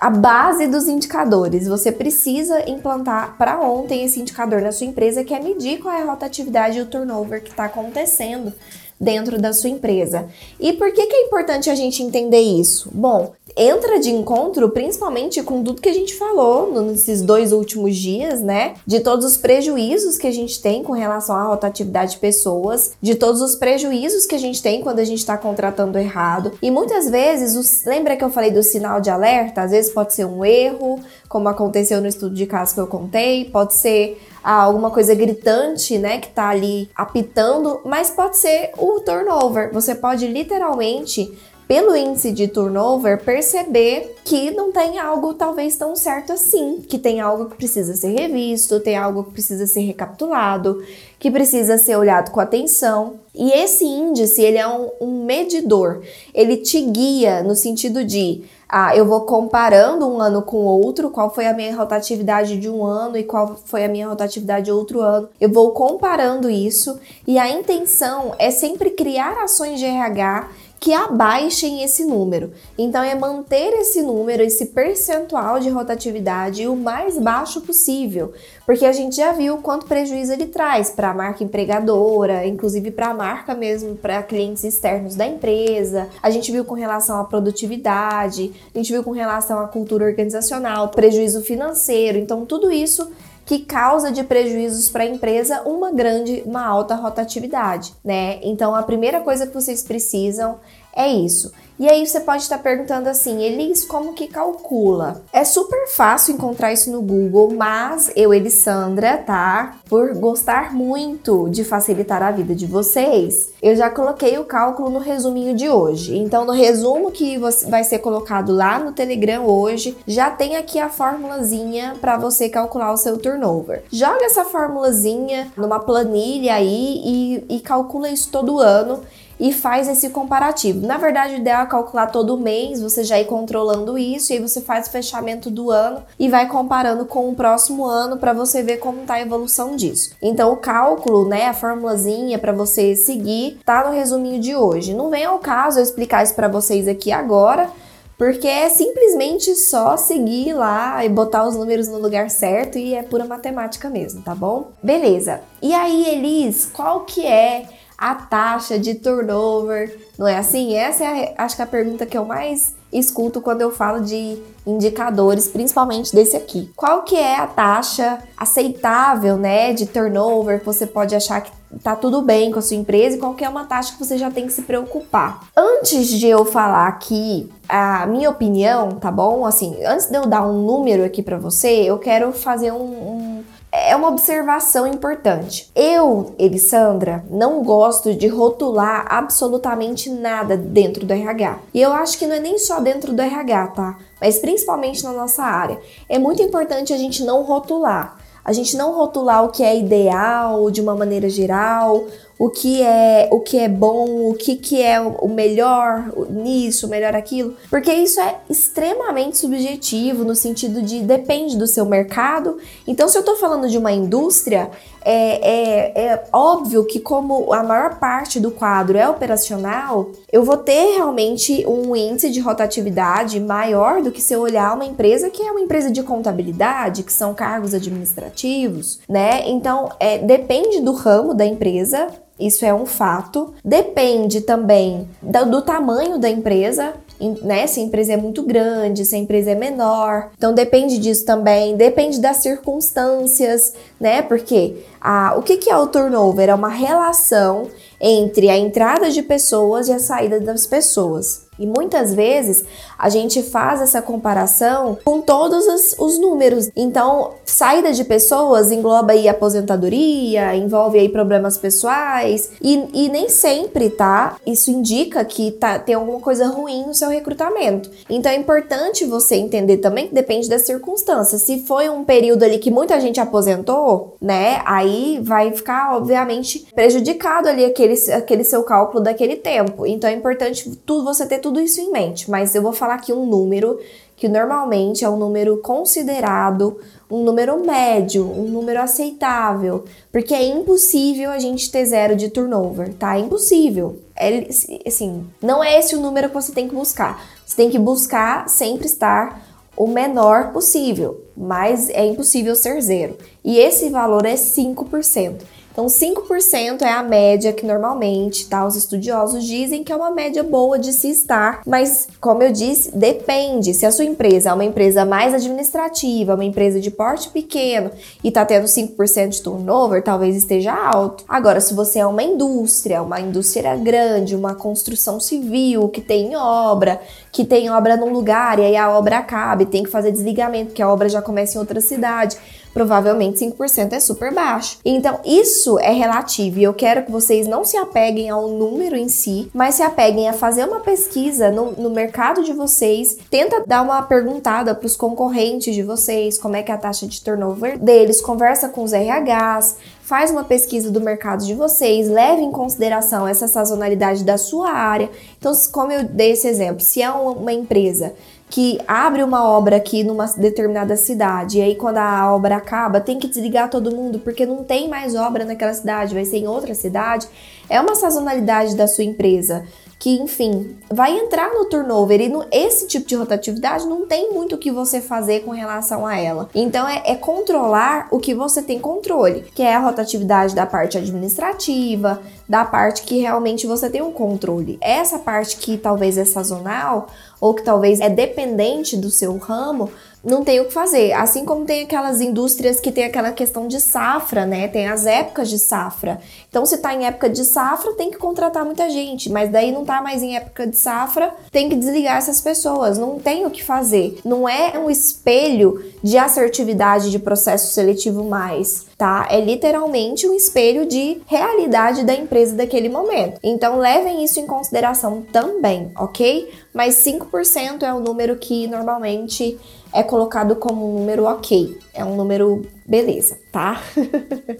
a 0.00 0.10
base 0.10 0.66
dos 0.68 0.86
indicadores. 0.86 1.66
Você 1.66 1.90
precisa 1.90 2.68
implantar 2.68 3.36
para 3.36 3.60
ontem 3.60 4.04
esse 4.04 4.20
indicador 4.20 4.60
na 4.62 4.70
sua 4.70 4.86
empresa, 4.86 5.24
que 5.24 5.34
é 5.34 5.40
medir 5.40 5.78
qual 5.80 5.94
é 5.94 6.02
a 6.02 6.04
rotatividade 6.04 6.78
e 6.78 6.82
o 6.82 6.86
turnover 6.86 7.42
que 7.42 7.50
está 7.50 7.64
acontecendo 7.64 8.52
dentro 9.00 9.40
da 9.40 9.52
sua 9.52 9.70
empresa. 9.70 10.28
E 10.58 10.72
por 10.72 10.92
que, 10.92 11.06
que 11.06 11.14
é 11.14 11.26
importante 11.26 11.70
a 11.70 11.74
gente 11.74 12.02
entender 12.02 12.40
isso? 12.40 12.90
Bom, 12.92 13.32
entra 13.56 13.98
de 13.98 14.10
encontro 14.10 14.68
principalmente 14.70 15.42
com 15.42 15.62
tudo 15.62 15.80
que 15.80 15.88
a 15.88 15.94
gente 15.94 16.14
falou 16.14 16.82
nesses 16.82 17.22
dois 17.22 17.52
últimos 17.52 17.96
dias, 17.96 18.40
né? 18.40 18.74
De 18.86 19.00
todos 19.00 19.24
os 19.24 19.36
prejuízos 19.36 20.18
que 20.18 20.26
a 20.26 20.32
gente 20.32 20.60
tem 20.60 20.82
com 20.82 20.92
relação 20.92 21.36
à 21.36 21.44
rotatividade 21.44 22.12
de 22.12 22.18
pessoas, 22.18 22.92
de 23.00 23.14
todos 23.14 23.40
os 23.40 23.54
prejuízos 23.54 24.26
que 24.26 24.34
a 24.34 24.38
gente 24.38 24.62
tem 24.62 24.80
quando 24.80 24.98
a 25.00 25.04
gente 25.04 25.18
está 25.18 25.36
contratando 25.36 25.98
errado. 25.98 26.52
E 26.62 26.70
muitas 26.70 27.08
vezes, 27.08 27.56
os, 27.56 27.84
lembra 27.84 28.16
que 28.16 28.24
eu 28.24 28.30
falei 28.30 28.50
do 28.50 28.62
sinal 28.62 29.00
de 29.00 29.10
alerta? 29.10 29.62
Às 29.62 29.70
vezes 29.70 29.92
pode 29.92 30.14
ser 30.14 30.24
um 30.24 30.44
erro, 30.44 31.00
como 31.28 31.48
aconteceu 31.48 32.00
no 32.00 32.06
estudo 32.06 32.34
de 32.34 32.46
caso 32.46 32.74
que 32.74 32.80
eu 32.80 32.86
contei, 32.86 33.44
pode 33.46 33.74
ser 33.74 34.20
ah, 34.42 34.62
alguma 34.62 34.90
coisa 34.90 35.14
gritante, 35.14 35.98
né, 35.98 36.18
que 36.18 36.28
tá 36.28 36.48
ali 36.48 36.88
apitando, 36.94 37.80
mas 37.84 38.10
pode 38.10 38.36
ser 38.36 38.70
o 38.78 39.00
turnover. 39.00 39.72
Você 39.72 39.94
pode 39.94 40.26
literalmente 40.26 41.36
pelo 41.68 41.94
índice 41.94 42.32
de 42.32 42.48
turnover, 42.48 43.22
perceber 43.22 44.16
que 44.24 44.50
não 44.50 44.72
tem 44.72 44.98
algo 44.98 45.34
talvez 45.34 45.76
tão 45.76 45.94
certo 45.94 46.32
assim, 46.32 46.80
que 46.80 46.98
tem 46.98 47.20
algo 47.20 47.44
que 47.44 47.56
precisa 47.56 47.94
ser 47.94 48.18
revisto, 48.18 48.80
tem 48.80 48.96
algo 48.96 49.24
que 49.24 49.32
precisa 49.32 49.66
ser 49.66 49.80
recapitulado, 49.80 50.82
que 51.18 51.30
precisa 51.30 51.76
ser 51.76 51.96
olhado 51.96 52.30
com 52.30 52.40
atenção. 52.40 53.20
E 53.34 53.50
esse 53.52 53.84
índice, 53.84 54.40
ele 54.40 54.56
é 54.56 54.66
um, 54.66 54.90
um 54.98 55.24
medidor, 55.24 56.00
ele 56.34 56.56
te 56.56 56.80
guia 56.80 57.42
no 57.42 57.54
sentido 57.54 58.02
de 58.02 58.44
ah, 58.66 58.94
eu 58.94 59.06
vou 59.06 59.22
comparando 59.22 60.06
um 60.06 60.20
ano 60.20 60.42
com 60.42 60.58
outro, 60.58 61.10
qual 61.10 61.34
foi 61.34 61.46
a 61.46 61.54
minha 61.54 61.74
rotatividade 61.74 62.58
de 62.58 62.68
um 62.68 62.84
ano 62.84 63.16
e 63.16 63.24
qual 63.24 63.58
foi 63.64 63.84
a 63.84 63.88
minha 63.88 64.08
rotatividade 64.08 64.66
de 64.66 64.72
outro 64.72 65.00
ano. 65.00 65.28
Eu 65.40 65.50
vou 65.50 65.70
comparando 65.72 66.50
isso 66.50 66.98
e 67.26 67.38
a 67.38 67.48
intenção 67.50 68.34
é 68.38 68.50
sempre 68.50 68.90
criar 68.90 69.42
ações 69.42 69.78
de 69.78 69.86
RH 69.86 70.48
que 70.80 70.92
abaixem 70.92 71.82
esse 71.82 72.04
número. 72.04 72.52
Então 72.76 73.02
é 73.02 73.14
manter 73.14 73.72
esse 73.74 74.02
número, 74.02 74.42
esse 74.42 74.66
percentual 74.66 75.58
de 75.58 75.68
rotatividade 75.68 76.66
o 76.66 76.76
mais 76.76 77.18
baixo 77.18 77.60
possível, 77.60 78.32
porque 78.64 78.84
a 78.84 78.92
gente 78.92 79.16
já 79.16 79.32
viu 79.32 79.58
quanto 79.58 79.86
prejuízo 79.86 80.32
ele 80.32 80.46
traz 80.46 80.90
para 80.90 81.10
a 81.10 81.14
marca 81.14 81.42
empregadora, 81.42 82.46
inclusive 82.46 82.90
para 82.90 83.08
a 83.08 83.14
marca 83.14 83.54
mesmo, 83.54 83.96
para 83.96 84.22
clientes 84.22 84.62
externos 84.62 85.14
da 85.14 85.26
empresa. 85.26 86.08
A 86.22 86.30
gente 86.30 86.52
viu 86.52 86.64
com 86.64 86.74
relação 86.74 87.20
à 87.20 87.24
produtividade, 87.24 88.52
a 88.74 88.78
gente 88.78 88.92
viu 88.92 89.02
com 89.02 89.10
relação 89.10 89.58
à 89.58 89.66
cultura 89.66 90.04
organizacional, 90.04 90.88
prejuízo 90.88 91.42
financeiro. 91.42 92.18
Então 92.18 92.46
tudo 92.46 92.70
isso 92.70 93.10
que 93.48 93.60
causa 93.60 94.12
de 94.12 94.22
prejuízos 94.22 94.90
para 94.90 95.04
a 95.04 95.06
empresa 95.06 95.62
uma 95.62 95.90
grande, 95.90 96.42
uma 96.44 96.66
alta 96.66 96.94
rotatividade, 96.94 97.94
né? 98.04 98.38
Então 98.42 98.74
a 98.74 98.82
primeira 98.82 99.22
coisa 99.22 99.46
que 99.46 99.54
vocês 99.54 99.82
precisam 99.82 100.60
é 100.94 101.08
isso. 101.08 101.52
E 101.78 101.88
aí 101.88 102.04
você 102.04 102.18
pode 102.18 102.42
estar 102.42 102.58
perguntando 102.58 103.08
assim, 103.08 103.40
Elis, 103.40 103.84
como 103.84 104.12
que 104.12 104.26
calcula? 104.26 105.22
É 105.32 105.44
super 105.44 105.86
fácil 105.86 106.34
encontrar 106.34 106.72
isso 106.72 106.90
no 106.90 107.00
Google, 107.00 107.54
mas 107.54 108.10
eu, 108.16 108.34
Elisandra, 108.34 109.16
tá? 109.18 109.76
Por 109.88 110.12
gostar 110.16 110.74
muito 110.74 111.48
de 111.48 111.62
facilitar 111.62 112.20
a 112.20 112.32
vida 112.32 112.52
de 112.52 112.66
vocês, 112.66 113.52
eu 113.62 113.76
já 113.76 113.88
coloquei 113.88 114.36
o 114.38 114.44
cálculo 114.44 114.90
no 114.90 114.98
resuminho 114.98 115.54
de 115.54 115.68
hoje. 115.68 116.18
Então, 116.18 116.44
no 116.44 116.52
resumo 116.52 117.12
que 117.12 117.38
vai 117.68 117.84
ser 117.84 118.00
colocado 118.00 118.52
lá 118.52 118.80
no 118.80 118.90
Telegram 118.90 119.46
hoje, 119.46 119.96
já 120.04 120.32
tem 120.32 120.56
aqui 120.56 120.80
a 120.80 120.88
formulazinha 120.88 121.94
para 122.00 122.18
você 122.18 122.48
calcular 122.48 122.92
o 122.92 122.96
seu 122.96 123.18
turnover. 123.18 123.84
Joga 123.92 124.24
essa 124.24 124.44
formulazinha 124.44 125.52
numa 125.56 125.78
planilha 125.78 126.54
aí 126.54 127.00
e, 127.04 127.56
e 127.56 127.60
calcula 127.60 128.10
isso 128.10 128.32
todo 128.32 128.58
ano 128.58 129.00
e 129.38 129.52
faz 129.52 129.88
esse 129.88 130.10
comparativo. 130.10 130.86
Na 130.86 130.96
verdade, 130.96 131.34
o 131.34 131.38
ideal 131.38 131.62
é 131.62 131.66
calcular 131.66 132.06
todo 132.08 132.38
mês, 132.38 132.80
você 132.80 133.04
já 133.04 133.18
ir 133.18 133.26
controlando 133.26 133.96
isso, 133.96 134.32
e 134.32 134.36
aí 134.36 134.42
você 134.42 134.60
faz 134.60 134.88
o 134.88 134.90
fechamento 134.90 135.50
do 135.50 135.70
ano 135.70 136.02
e 136.18 136.28
vai 136.28 136.48
comparando 136.48 137.04
com 137.04 137.28
o 137.28 137.34
próximo 137.34 137.84
ano 137.84 138.16
para 138.16 138.32
você 138.32 138.62
ver 138.62 138.78
como 138.78 139.02
está 139.02 139.14
a 139.14 139.20
evolução 139.20 139.76
disso. 139.76 140.10
Então, 140.20 140.52
o 140.52 140.56
cálculo, 140.56 141.28
né, 141.28 141.46
a 141.46 141.54
formulazinha 141.54 142.38
para 142.38 142.52
você 142.52 142.94
seguir, 142.96 143.60
tá 143.64 143.84
no 143.86 143.94
resuminho 143.94 144.40
de 144.40 144.54
hoje. 144.54 144.94
Não 144.94 145.10
vem 145.10 145.24
ao 145.24 145.38
caso 145.38 145.78
eu 145.78 145.82
explicar 145.82 146.24
isso 146.24 146.34
para 146.34 146.48
vocês 146.48 146.88
aqui 146.88 147.12
agora, 147.12 147.70
porque 148.18 148.48
é 148.48 148.68
simplesmente 148.68 149.54
só 149.54 149.96
seguir 149.96 150.52
lá 150.52 151.04
e 151.04 151.08
botar 151.08 151.46
os 151.46 151.54
números 151.54 151.86
no 151.86 151.98
lugar 151.98 152.28
certo 152.28 152.76
e 152.76 152.92
é 152.92 153.02
pura 153.02 153.24
matemática 153.24 153.88
mesmo, 153.88 154.22
tá 154.22 154.34
bom? 154.34 154.72
Beleza. 154.82 155.40
E 155.62 155.72
aí, 155.72 156.04
Elis, 156.08 156.68
qual 156.72 157.02
que 157.02 157.24
é 157.24 157.66
a 157.98 158.14
taxa 158.14 158.78
de 158.78 158.94
turnover, 158.94 159.98
não 160.16 160.28
é 160.28 160.38
assim? 160.38 160.74
Essa 160.74 161.04
é, 161.04 161.34
a, 161.36 161.44
acho 161.44 161.56
que 161.56 161.62
a 161.62 161.66
pergunta 161.66 162.06
que 162.06 162.16
eu 162.16 162.24
mais 162.24 162.76
escuto 162.92 163.40
quando 163.40 163.60
eu 163.60 163.72
falo 163.72 164.00
de 164.00 164.40
indicadores, 164.64 165.48
principalmente 165.48 166.14
desse 166.14 166.36
aqui. 166.36 166.70
Qual 166.76 167.02
que 167.02 167.16
é 167.16 167.36
a 167.36 167.46
taxa 167.46 168.20
aceitável, 168.36 169.36
né, 169.36 169.72
de 169.72 169.84
turnover 169.84 170.60
que 170.60 170.66
você 170.66 170.86
pode 170.86 171.14
achar 171.14 171.40
que 171.40 171.50
tá 171.82 171.94
tudo 171.96 172.22
bem 172.22 172.50
com 172.50 172.60
a 172.60 172.62
sua 172.62 172.76
empresa 172.76 173.16
e 173.16 173.18
qual 173.18 173.34
que 173.34 173.44
é 173.44 173.48
uma 173.48 173.64
taxa 173.64 173.92
que 173.92 173.98
você 173.98 174.16
já 174.16 174.30
tem 174.30 174.46
que 174.46 174.52
se 174.52 174.62
preocupar? 174.62 175.48
Antes 175.56 176.08
de 176.08 176.26
eu 176.26 176.44
falar 176.44 176.86
aqui 176.86 177.50
a 177.68 178.06
minha 178.06 178.30
opinião, 178.30 178.92
tá 178.92 179.10
bom? 179.10 179.44
Assim, 179.44 179.76
antes 179.84 180.06
de 180.06 180.16
eu 180.16 180.24
dar 180.24 180.46
um 180.46 180.62
número 180.62 181.04
aqui 181.04 181.22
para 181.22 181.36
você, 181.36 181.68
eu 181.68 181.98
quero 181.98 182.32
fazer 182.32 182.72
um, 182.72 182.76
um 182.76 183.44
é 183.86 183.94
uma 183.94 184.08
observação 184.08 184.86
importante. 184.86 185.70
Eu, 185.74 186.34
Elisandra, 186.38 187.24
não 187.30 187.62
gosto 187.62 188.14
de 188.14 188.26
rotular 188.26 189.06
absolutamente 189.08 190.10
nada 190.10 190.56
dentro 190.56 191.06
do 191.06 191.12
RH. 191.12 191.58
E 191.72 191.80
eu 191.80 191.92
acho 191.92 192.18
que 192.18 192.26
não 192.26 192.36
é 192.36 192.40
nem 192.40 192.58
só 192.58 192.80
dentro 192.80 193.12
do 193.12 193.22
RH, 193.22 193.66
tá? 193.68 193.98
Mas 194.20 194.38
principalmente 194.38 195.04
na 195.04 195.12
nossa 195.12 195.42
área. 195.42 195.78
É 196.08 196.18
muito 196.18 196.42
importante 196.42 196.92
a 196.92 196.98
gente 196.98 197.22
não 197.22 197.42
rotular. 197.42 198.16
A 198.44 198.52
gente 198.52 198.76
não 198.76 198.94
rotular 198.94 199.44
o 199.44 199.50
que 199.50 199.62
é 199.62 199.78
ideal 199.78 200.70
de 200.70 200.80
uma 200.80 200.94
maneira 200.94 201.28
geral, 201.28 202.04
o 202.38 202.48
que 202.48 202.80
é 202.82 203.28
o 203.32 203.40
que 203.40 203.58
é 203.58 203.68
bom, 203.68 204.30
o 204.30 204.34
que, 204.34 204.54
que 204.54 204.80
é 204.80 205.00
o 205.00 205.28
melhor 205.28 206.12
nisso, 206.30 206.86
o 206.86 206.88
melhor 206.90 207.14
aquilo, 207.16 207.56
porque 207.68 207.92
isso 207.92 208.20
é 208.20 208.36
extremamente 208.48 209.36
subjetivo 209.36 210.24
no 210.24 210.36
sentido 210.36 210.80
de 210.80 211.00
depende 211.00 211.56
do 211.56 211.66
seu 211.66 211.84
mercado. 211.84 212.58
Então, 212.86 213.08
se 213.08 213.18
eu 213.18 213.20
estou 213.20 213.36
falando 213.36 213.68
de 213.68 213.76
uma 213.76 213.90
indústria, 213.90 214.70
é, 215.04 215.92
é, 215.94 216.04
é, 216.04 216.24
óbvio 216.32 216.84
que 216.84 217.00
como 217.00 217.52
a 217.52 217.62
maior 217.62 217.98
parte 217.98 218.38
do 218.38 218.50
quadro 218.50 218.96
é 218.96 219.08
operacional, 219.08 220.12
eu 220.30 220.44
vou 220.44 220.56
ter 220.56 220.96
realmente 220.96 221.64
um 221.66 221.96
índice 221.96 222.30
de 222.30 222.40
rotatividade 222.40 223.40
maior 223.40 224.02
do 224.02 224.12
que 224.12 224.20
se 224.20 224.34
eu 224.34 224.40
olhar 224.40 224.74
uma 224.74 224.84
empresa 224.84 225.30
que 225.30 225.42
é 225.42 225.50
uma 225.50 225.60
empresa 225.60 225.90
de 225.90 226.02
contabilidade, 226.02 227.02
que 227.02 227.12
são 227.12 227.34
cargos 227.34 227.74
administrativos, 227.74 229.00
né? 229.08 229.48
Então, 229.48 229.88
é, 229.98 230.18
depende 230.18 230.80
do 230.80 230.92
ramo 230.92 231.34
da 231.34 231.46
empresa, 231.46 232.08
isso 232.38 232.64
é 232.64 232.72
um 232.72 232.86
fato. 232.86 233.54
Depende 233.64 234.40
também 234.40 235.08
do, 235.20 235.50
do 235.50 235.62
tamanho 235.62 236.18
da 236.18 236.30
empresa, 236.30 236.94
né? 237.42 237.66
Se 237.66 237.80
a 237.80 237.82
empresa 237.82 238.12
é 238.12 238.16
muito 238.16 238.42
grande, 238.42 239.04
se 239.04 239.16
a 239.16 239.18
empresa 239.18 239.50
é 239.50 239.54
menor. 239.54 240.30
Então 240.36 240.54
depende 240.54 240.98
disso 240.98 241.24
também, 241.24 241.76
depende 241.76 242.20
das 242.20 242.38
circunstâncias, 242.38 243.74
né? 244.00 244.22
Porque 244.22 244.76
a, 245.00 245.34
o 245.36 245.42
que, 245.42 245.56
que 245.56 245.70
é 245.70 245.76
o 245.76 245.86
turnover? 245.86 246.48
É 246.48 246.54
uma 246.54 246.68
relação 246.68 247.68
entre 248.00 248.48
a 248.48 248.56
entrada 248.56 249.10
de 249.10 249.22
pessoas 249.22 249.88
e 249.88 249.92
a 249.92 249.98
saída 249.98 250.38
das 250.38 250.66
pessoas. 250.66 251.48
E 251.58 251.66
muitas 251.66 252.14
vezes 252.14 252.64
a 252.98 253.08
gente 253.08 253.42
faz 253.42 253.80
essa 253.80 254.02
comparação 254.02 254.98
com 255.04 255.20
todos 255.20 255.66
os, 255.66 255.94
os, 255.98 256.18
números. 256.18 256.68
Então, 256.74 257.34
saída 257.44 257.92
de 257.92 258.02
pessoas 258.02 258.72
engloba 258.72 259.12
aí 259.12 259.28
aposentadoria, 259.28 260.56
envolve 260.56 260.98
aí 260.98 261.08
problemas 261.08 261.56
pessoais 261.56 262.50
e, 262.60 262.88
e 262.92 263.08
nem 263.08 263.28
sempre, 263.28 263.88
tá? 263.88 264.36
Isso 264.44 264.70
indica 264.70 265.24
que 265.24 265.52
tá, 265.52 265.78
tem 265.78 265.94
alguma 265.94 266.18
coisa 266.18 266.48
ruim 266.48 266.84
no 266.86 266.94
seu 266.94 267.08
recrutamento. 267.08 267.88
Então, 268.10 268.32
é 268.32 268.36
importante 268.36 269.04
você 269.04 269.36
entender 269.36 269.76
também 269.76 270.08
que 270.08 270.14
depende 270.14 270.48
das 270.48 270.62
circunstâncias. 270.62 271.42
Se 271.42 271.60
foi 271.60 271.88
um 271.88 272.04
período 272.04 272.42
ali 272.42 272.58
que 272.58 272.70
muita 272.70 273.00
gente 273.00 273.20
aposentou, 273.20 274.16
né? 274.20 274.60
Aí 274.64 275.20
vai 275.22 275.52
ficar, 275.52 275.96
obviamente, 275.96 276.66
prejudicado 276.74 277.48
ali 277.48 277.64
aquele, 277.64 277.94
aquele 278.12 278.42
seu 278.42 278.64
cálculo 278.64 279.02
daquele 279.02 279.36
tempo. 279.36 279.86
Então, 279.86 280.10
é 280.10 280.14
importante 280.14 280.68
você 280.86 281.26
ter 281.26 281.38
tudo 281.38 281.60
isso 281.60 281.80
em 281.80 281.92
mente, 281.92 282.28
mas 282.28 282.54
eu 282.54 282.62
vou 282.62 282.72
falar 282.72 282.87
aqui 282.88 283.12
um 283.12 283.26
número 283.26 283.78
que 284.16 284.28
normalmente 284.28 285.04
é 285.04 285.08
um 285.08 285.16
número 285.16 285.58
considerado 285.58 286.78
um 287.10 287.22
número 287.22 287.64
médio, 287.64 288.24
um 288.24 288.48
número 288.48 288.82
aceitável, 288.82 289.84
porque 290.12 290.34
é 290.34 290.44
impossível 290.44 291.30
a 291.30 291.38
gente 291.38 291.70
ter 291.70 291.86
zero 291.86 292.16
de 292.16 292.28
turnover, 292.28 292.92
tá? 292.94 293.16
É 293.16 293.20
impossível. 293.20 293.98
É, 294.14 294.46
assim, 294.86 295.24
não 295.40 295.62
é 295.62 295.78
esse 295.78 295.94
o 295.94 296.00
número 296.00 296.28
que 296.28 296.34
você 296.34 296.52
tem 296.52 296.68
que 296.68 296.74
buscar. 296.74 297.24
Você 297.46 297.56
tem 297.56 297.70
que 297.70 297.78
buscar 297.78 298.48
sempre 298.48 298.86
estar 298.86 299.40
o 299.76 299.86
menor 299.86 300.52
possível, 300.52 301.22
mas 301.36 301.88
é 301.88 302.04
impossível 302.04 302.54
ser 302.56 302.80
zero. 302.82 303.16
E 303.44 303.58
esse 303.58 303.88
valor 303.88 304.26
é 304.26 304.34
5%. 304.34 305.42
Então, 305.78 305.86
5% 305.86 306.82
é 306.82 306.90
a 306.90 307.04
média 307.04 307.52
que 307.52 307.64
normalmente, 307.64 308.48
tá? 308.48 308.66
Os 308.66 308.74
estudiosos 308.74 309.44
dizem 309.44 309.84
que 309.84 309.92
é 309.92 309.94
uma 309.96 310.10
média 310.10 310.42
boa 310.42 310.76
de 310.76 310.92
se 310.92 311.08
estar, 311.08 311.62
mas, 311.64 312.08
como 312.20 312.42
eu 312.42 312.50
disse, 312.50 312.90
depende. 312.90 313.72
Se 313.72 313.86
a 313.86 313.92
sua 313.92 314.04
empresa 314.04 314.50
é 314.50 314.52
uma 314.52 314.64
empresa 314.64 315.04
mais 315.04 315.32
administrativa, 315.32 316.34
uma 316.34 316.44
empresa 316.44 316.80
de 316.80 316.90
porte 316.90 317.28
pequeno 317.28 317.92
e 318.24 318.30
tá 318.32 318.44
tendo 318.44 318.64
5% 318.64 319.28
de 319.28 319.40
turnover, 319.40 320.02
talvez 320.02 320.34
esteja 320.34 320.74
alto. 320.74 321.22
Agora, 321.28 321.60
se 321.60 321.72
você 321.72 322.00
é 322.00 322.06
uma 322.06 322.24
indústria, 322.24 323.00
uma 323.00 323.20
indústria 323.20 323.76
grande, 323.76 324.34
uma 324.34 324.56
construção 324.56 325.20
civil 325.20 325.88
que 325.90 326.00
tem 326.00 326.34
obra, 326.34 327.00
que 327.30 327.44
tem 327.44 327.70
obra 327.70 327.96
num 327.96 328.12
lugar 328.12 328.58
e 328.58 328.64
aí 328.64 328.76
a 328.76 328.90
obra 328.90 329.18
acaba 329.18 329.62
e 329.62 329.66
tem 329.66 329.84
que 329.84 329.90
fazer 329.90 330.10
desligamento, 330.10 330.70
porque 330.70 330.82
a 330.82 330.92
obra 330.92 331.08
já 331.08 331.22
começa 331.22 331.56
em 331.56 331.60
outra 331.60 331.80
cidade 331.80 332.36
provavelmente 332.78 333.44
5% 333.44 333.92
é 333.92 333.98
super 333.98 334.32
baixo. 334.32 334.78
Então, 334.84 335.18
isso 335.24 335.80
é 335.80 335.90
relativo 335.90 336.60
e 336.60 336.62
eu 336.62 336.72
quero 336.72 337.04
que 337.04 337.10
vocês 337.10 337.48
não 337.48 337.64
se 337.64 337.76
apeguem 337.76 338.30
ao 338.30 338.46
número 338.46 338.94
em 338.94 339.08
si, 339.08 339.50
mas 339.52 339.74
se 339.74 339.82
apeguem 339.82 340.28
a 340.28 340.32
fazer 340.32 340.64
uma 340.64 340.78
pesquisa 340.78 341.50
no, 341.50 341.72
no 341.72 341.90
mercado 341.90 342.44
de 342.44 342.52
vocês. 342.52 343.18
Tenta 343.28 343.64
dar 343.66 343.82
uma 343.82 344.00
perguntada 344.02 344.76
para 344.76 344.86
os 344.86 344.96
concorrentes 344.96 345.74
de 345.74 345.82
vocês, 345.82 346.38
como 346.38 346.54
é 346.54 346.62
que 346.62 346.70
é 346.70 346.74
a 346.76 346.78
taxa 346.78 347.04
de 347.04 347.20
turnover 347.20 347.76
deles, 347.80 348.20
conversa 348.20 348.68
com 348.68 348.84
os 348.84 348.92
RHs, 348.92 349.74
faz 350.02 350.30
uma 350.30 350.44
pesquisa 350.44 350.88
do 350.88 351.00
mercado 351.00 351.44
de 351.44 351.54
vocês, 351.54 352.08
leve 352.08 352.42
em 352.42 352.52
consideração 352.52 353.26
essa 353.26 353.48
sazonalidade 353.48 354.22
da 354.22 354.38
sua 354.38 354.70
área. 354.70 355.10
Então, 355.36 355.52
como 355.72 355.90
eu 355.90 356.04
dei 356.04 356.30
esse 356.30 356.46
exemplo, 356.46 356.80
se 356.80 357.02
é 357.02 357.10
uma 357.10 357.52
empresa 357.52 358.14
que 358.50 358.80
abre 358.88 359.22
uma 359.22 359.46
obra 359.46 359.76
aqui 359.76 360.02
numa 360.02 360.26
determinada 360.26 360.96
cidade 360.96 361.58
e 361.58 361.62
aí 361.62 361.76
quando 361.76 361.98
a 361.98 362.34
obra 362.34 362.56
acaba 362.56 363.00
tem 363.00 363.18
que 363.18 363.28
desligar 363.28 363.68
todo 363.68 363.94
mundo 363.94 364.18
porque 364.18 364.46
não 364.46 364.64
tem 364.64 364.88
mais 364.88 365.14
obra 365.14 365.44
naquela 365.44 365.74
cidade, 365.74 366.14
vai 366.14 366.24
ser 366.24 366.38
em 366.38 366.48
outra 366.48 366.74
cidade, 366.74 367.26
é 367.68 367.80
uma 367.80 367.94
sazonalidade 367.94 368.74
da 368.74 368.86
sua 368.86 369.04
empresa 369.04 369.64
que, 369.98 370.10
enfim, 370.10 370.76
vai 370.88 371.18
entrar 371.18 371.52
no 371.52 371.64
turnover 371.64 372.20
e 372.20 372.28
no, 372.28 372.46
esse 372.52 372.86
tipo 372.86 373.06
de 373.06 373.16
rotatividade 373.16 373.86
não 373.86 374.06
tem 374.06 374.32
muito 374.32 374.54
o 374.54 374.58
que 374.58 374.70
você 374.70 375.00
fazer 375.00 375.40
com 375.40 375.50
relação 375.50 376.06
a 376.06 376.16
ela. 376.16 376.48
Então 376.54 376.88
é, 376.88 377.02
é 377.04 377.14
controlar 377.16 378.06
o 378.10 378.18
que 378.18 378.32
você 378.32 378.62
tem 378.62 378.78
controle, 378.78 379.44
que 379.54 379.62
é 379.62 379.74
a 379.74 379.80
rotatividade 379.80 380.54
da 380.54 380.66
parte 380.66 380.96
administrativa, 380.96 382.20
da 382.48 382.64
parte 382.64 383.02
que 383.02 383.18
realmente 383.18 383.66
você 383.66 383.90
tem 383.90 384.00
um 384.00 384.12
controle. 384.12 384.78
Essa 384.80 385.18
parte 385.18 385.56
que 385.56 385.76
talvez 385.76 386.16
é 386.16 386.24
sazonal 386.24 387.08
ou 387.40 387.54
que 387.54 387.62
talvez 387.62 388.00
é 388.00 388.08
dependente 388.08 388.96
do 388.96 389.10
seu 389.10 389.36
ramo, 389.36 389.90
não 390.28 390.44
tem 390.44 390.60
o 390.60 390.66
que 390.66 390.72
fazer. 390.72 391.12
Assim 391.12 391.44
como 391.44 391.64
tem 391.64 391.82
aquelas 391.82 392.20
indústrias 392.20 392.78
que 392.78 392.92
tem 392.92 393.04
aquela 393.04 393.32
questão 393.32 393.66
de 393.66 393.80
safra, 393.80 394.46
né? 394.46 394.68
Tem 394.68 394.88
as 394.88 395.06
épocas 395.06 395.48
de 395.48 395.58
safra. 395.58 396.20
Então, 396.48 396.64
se 396.64 396.78
tá 396.78 396.94
em 396.94 397.06
época 397.06 397.28
de 397.28 397.44
safra, 397.44 397.92
tem 397.94 398.10
que 398.10 398.18
contratar 398.18 398.64
muita 398.64 398.88
gente, 398.88 399.30
mas 399.30 399.50
daí 399.50 399.72
não 399.72 399.84
tá 399.84 400.00
mais 400.00 400.22
em 400.22 400.36
época 400.36 400.66
de 400.66 400.76
safra, 400.76 401.34
tem 401.50 401.68
que 401.68 401.76
desligar 401.76 402.16
essas 402.18 402.40
pessoas. 402.40 402.98
Não 402.98 403.18
tem 403.18 403.46
o 403.46 403.50
que 403.50 403.62
fazer. 403.62 404.20
Não 404.24 404.48
é 404.48 404.78
um 404.78 404.90
espelho 404.90 405.84
de 406.02 406.16
assertividade 406.18 407.10
de 407.10 407.18
processo 407.18 407.72
seletivo 407.72 408.24
mais 408.24 408.87
tá? 408.98 409.28
É 409.30 409.40
literalmente 409.40 410.28
um 410.28 410.34
espelho 410.34 410.84
de 410.84 411.22
realidade 411.26 412.04
da 412.04 412.12
empresa 412.12 412.56
daquele 412.56 412.88
momento. 412.88 413.38
Então 413.44 413.78
levem 413.78 414.24
isso 414.24 414.40
em 414.40 414.46
consideração 414.46 415.22
também, 415.32 415.92
ok? 415.96 416.52
Mas 416.74 416.96
5% 416.96 417.84
é 417.84 417.94
o 417.94 418.00
número 418.00 418.36
que 418.36 418.66
normalmente 418.66 419.56
é 419.94 420.02
colocado 420.02 420.56
como 420.56 420.90
um 420.90 420.98
número 420.98 421.24
ok. 421.24 421.78
É 421.94 422.04
um 422.04 422.16
número 422.16 422.66
beleza, 422.84 423.38
tá? 423.52 423.80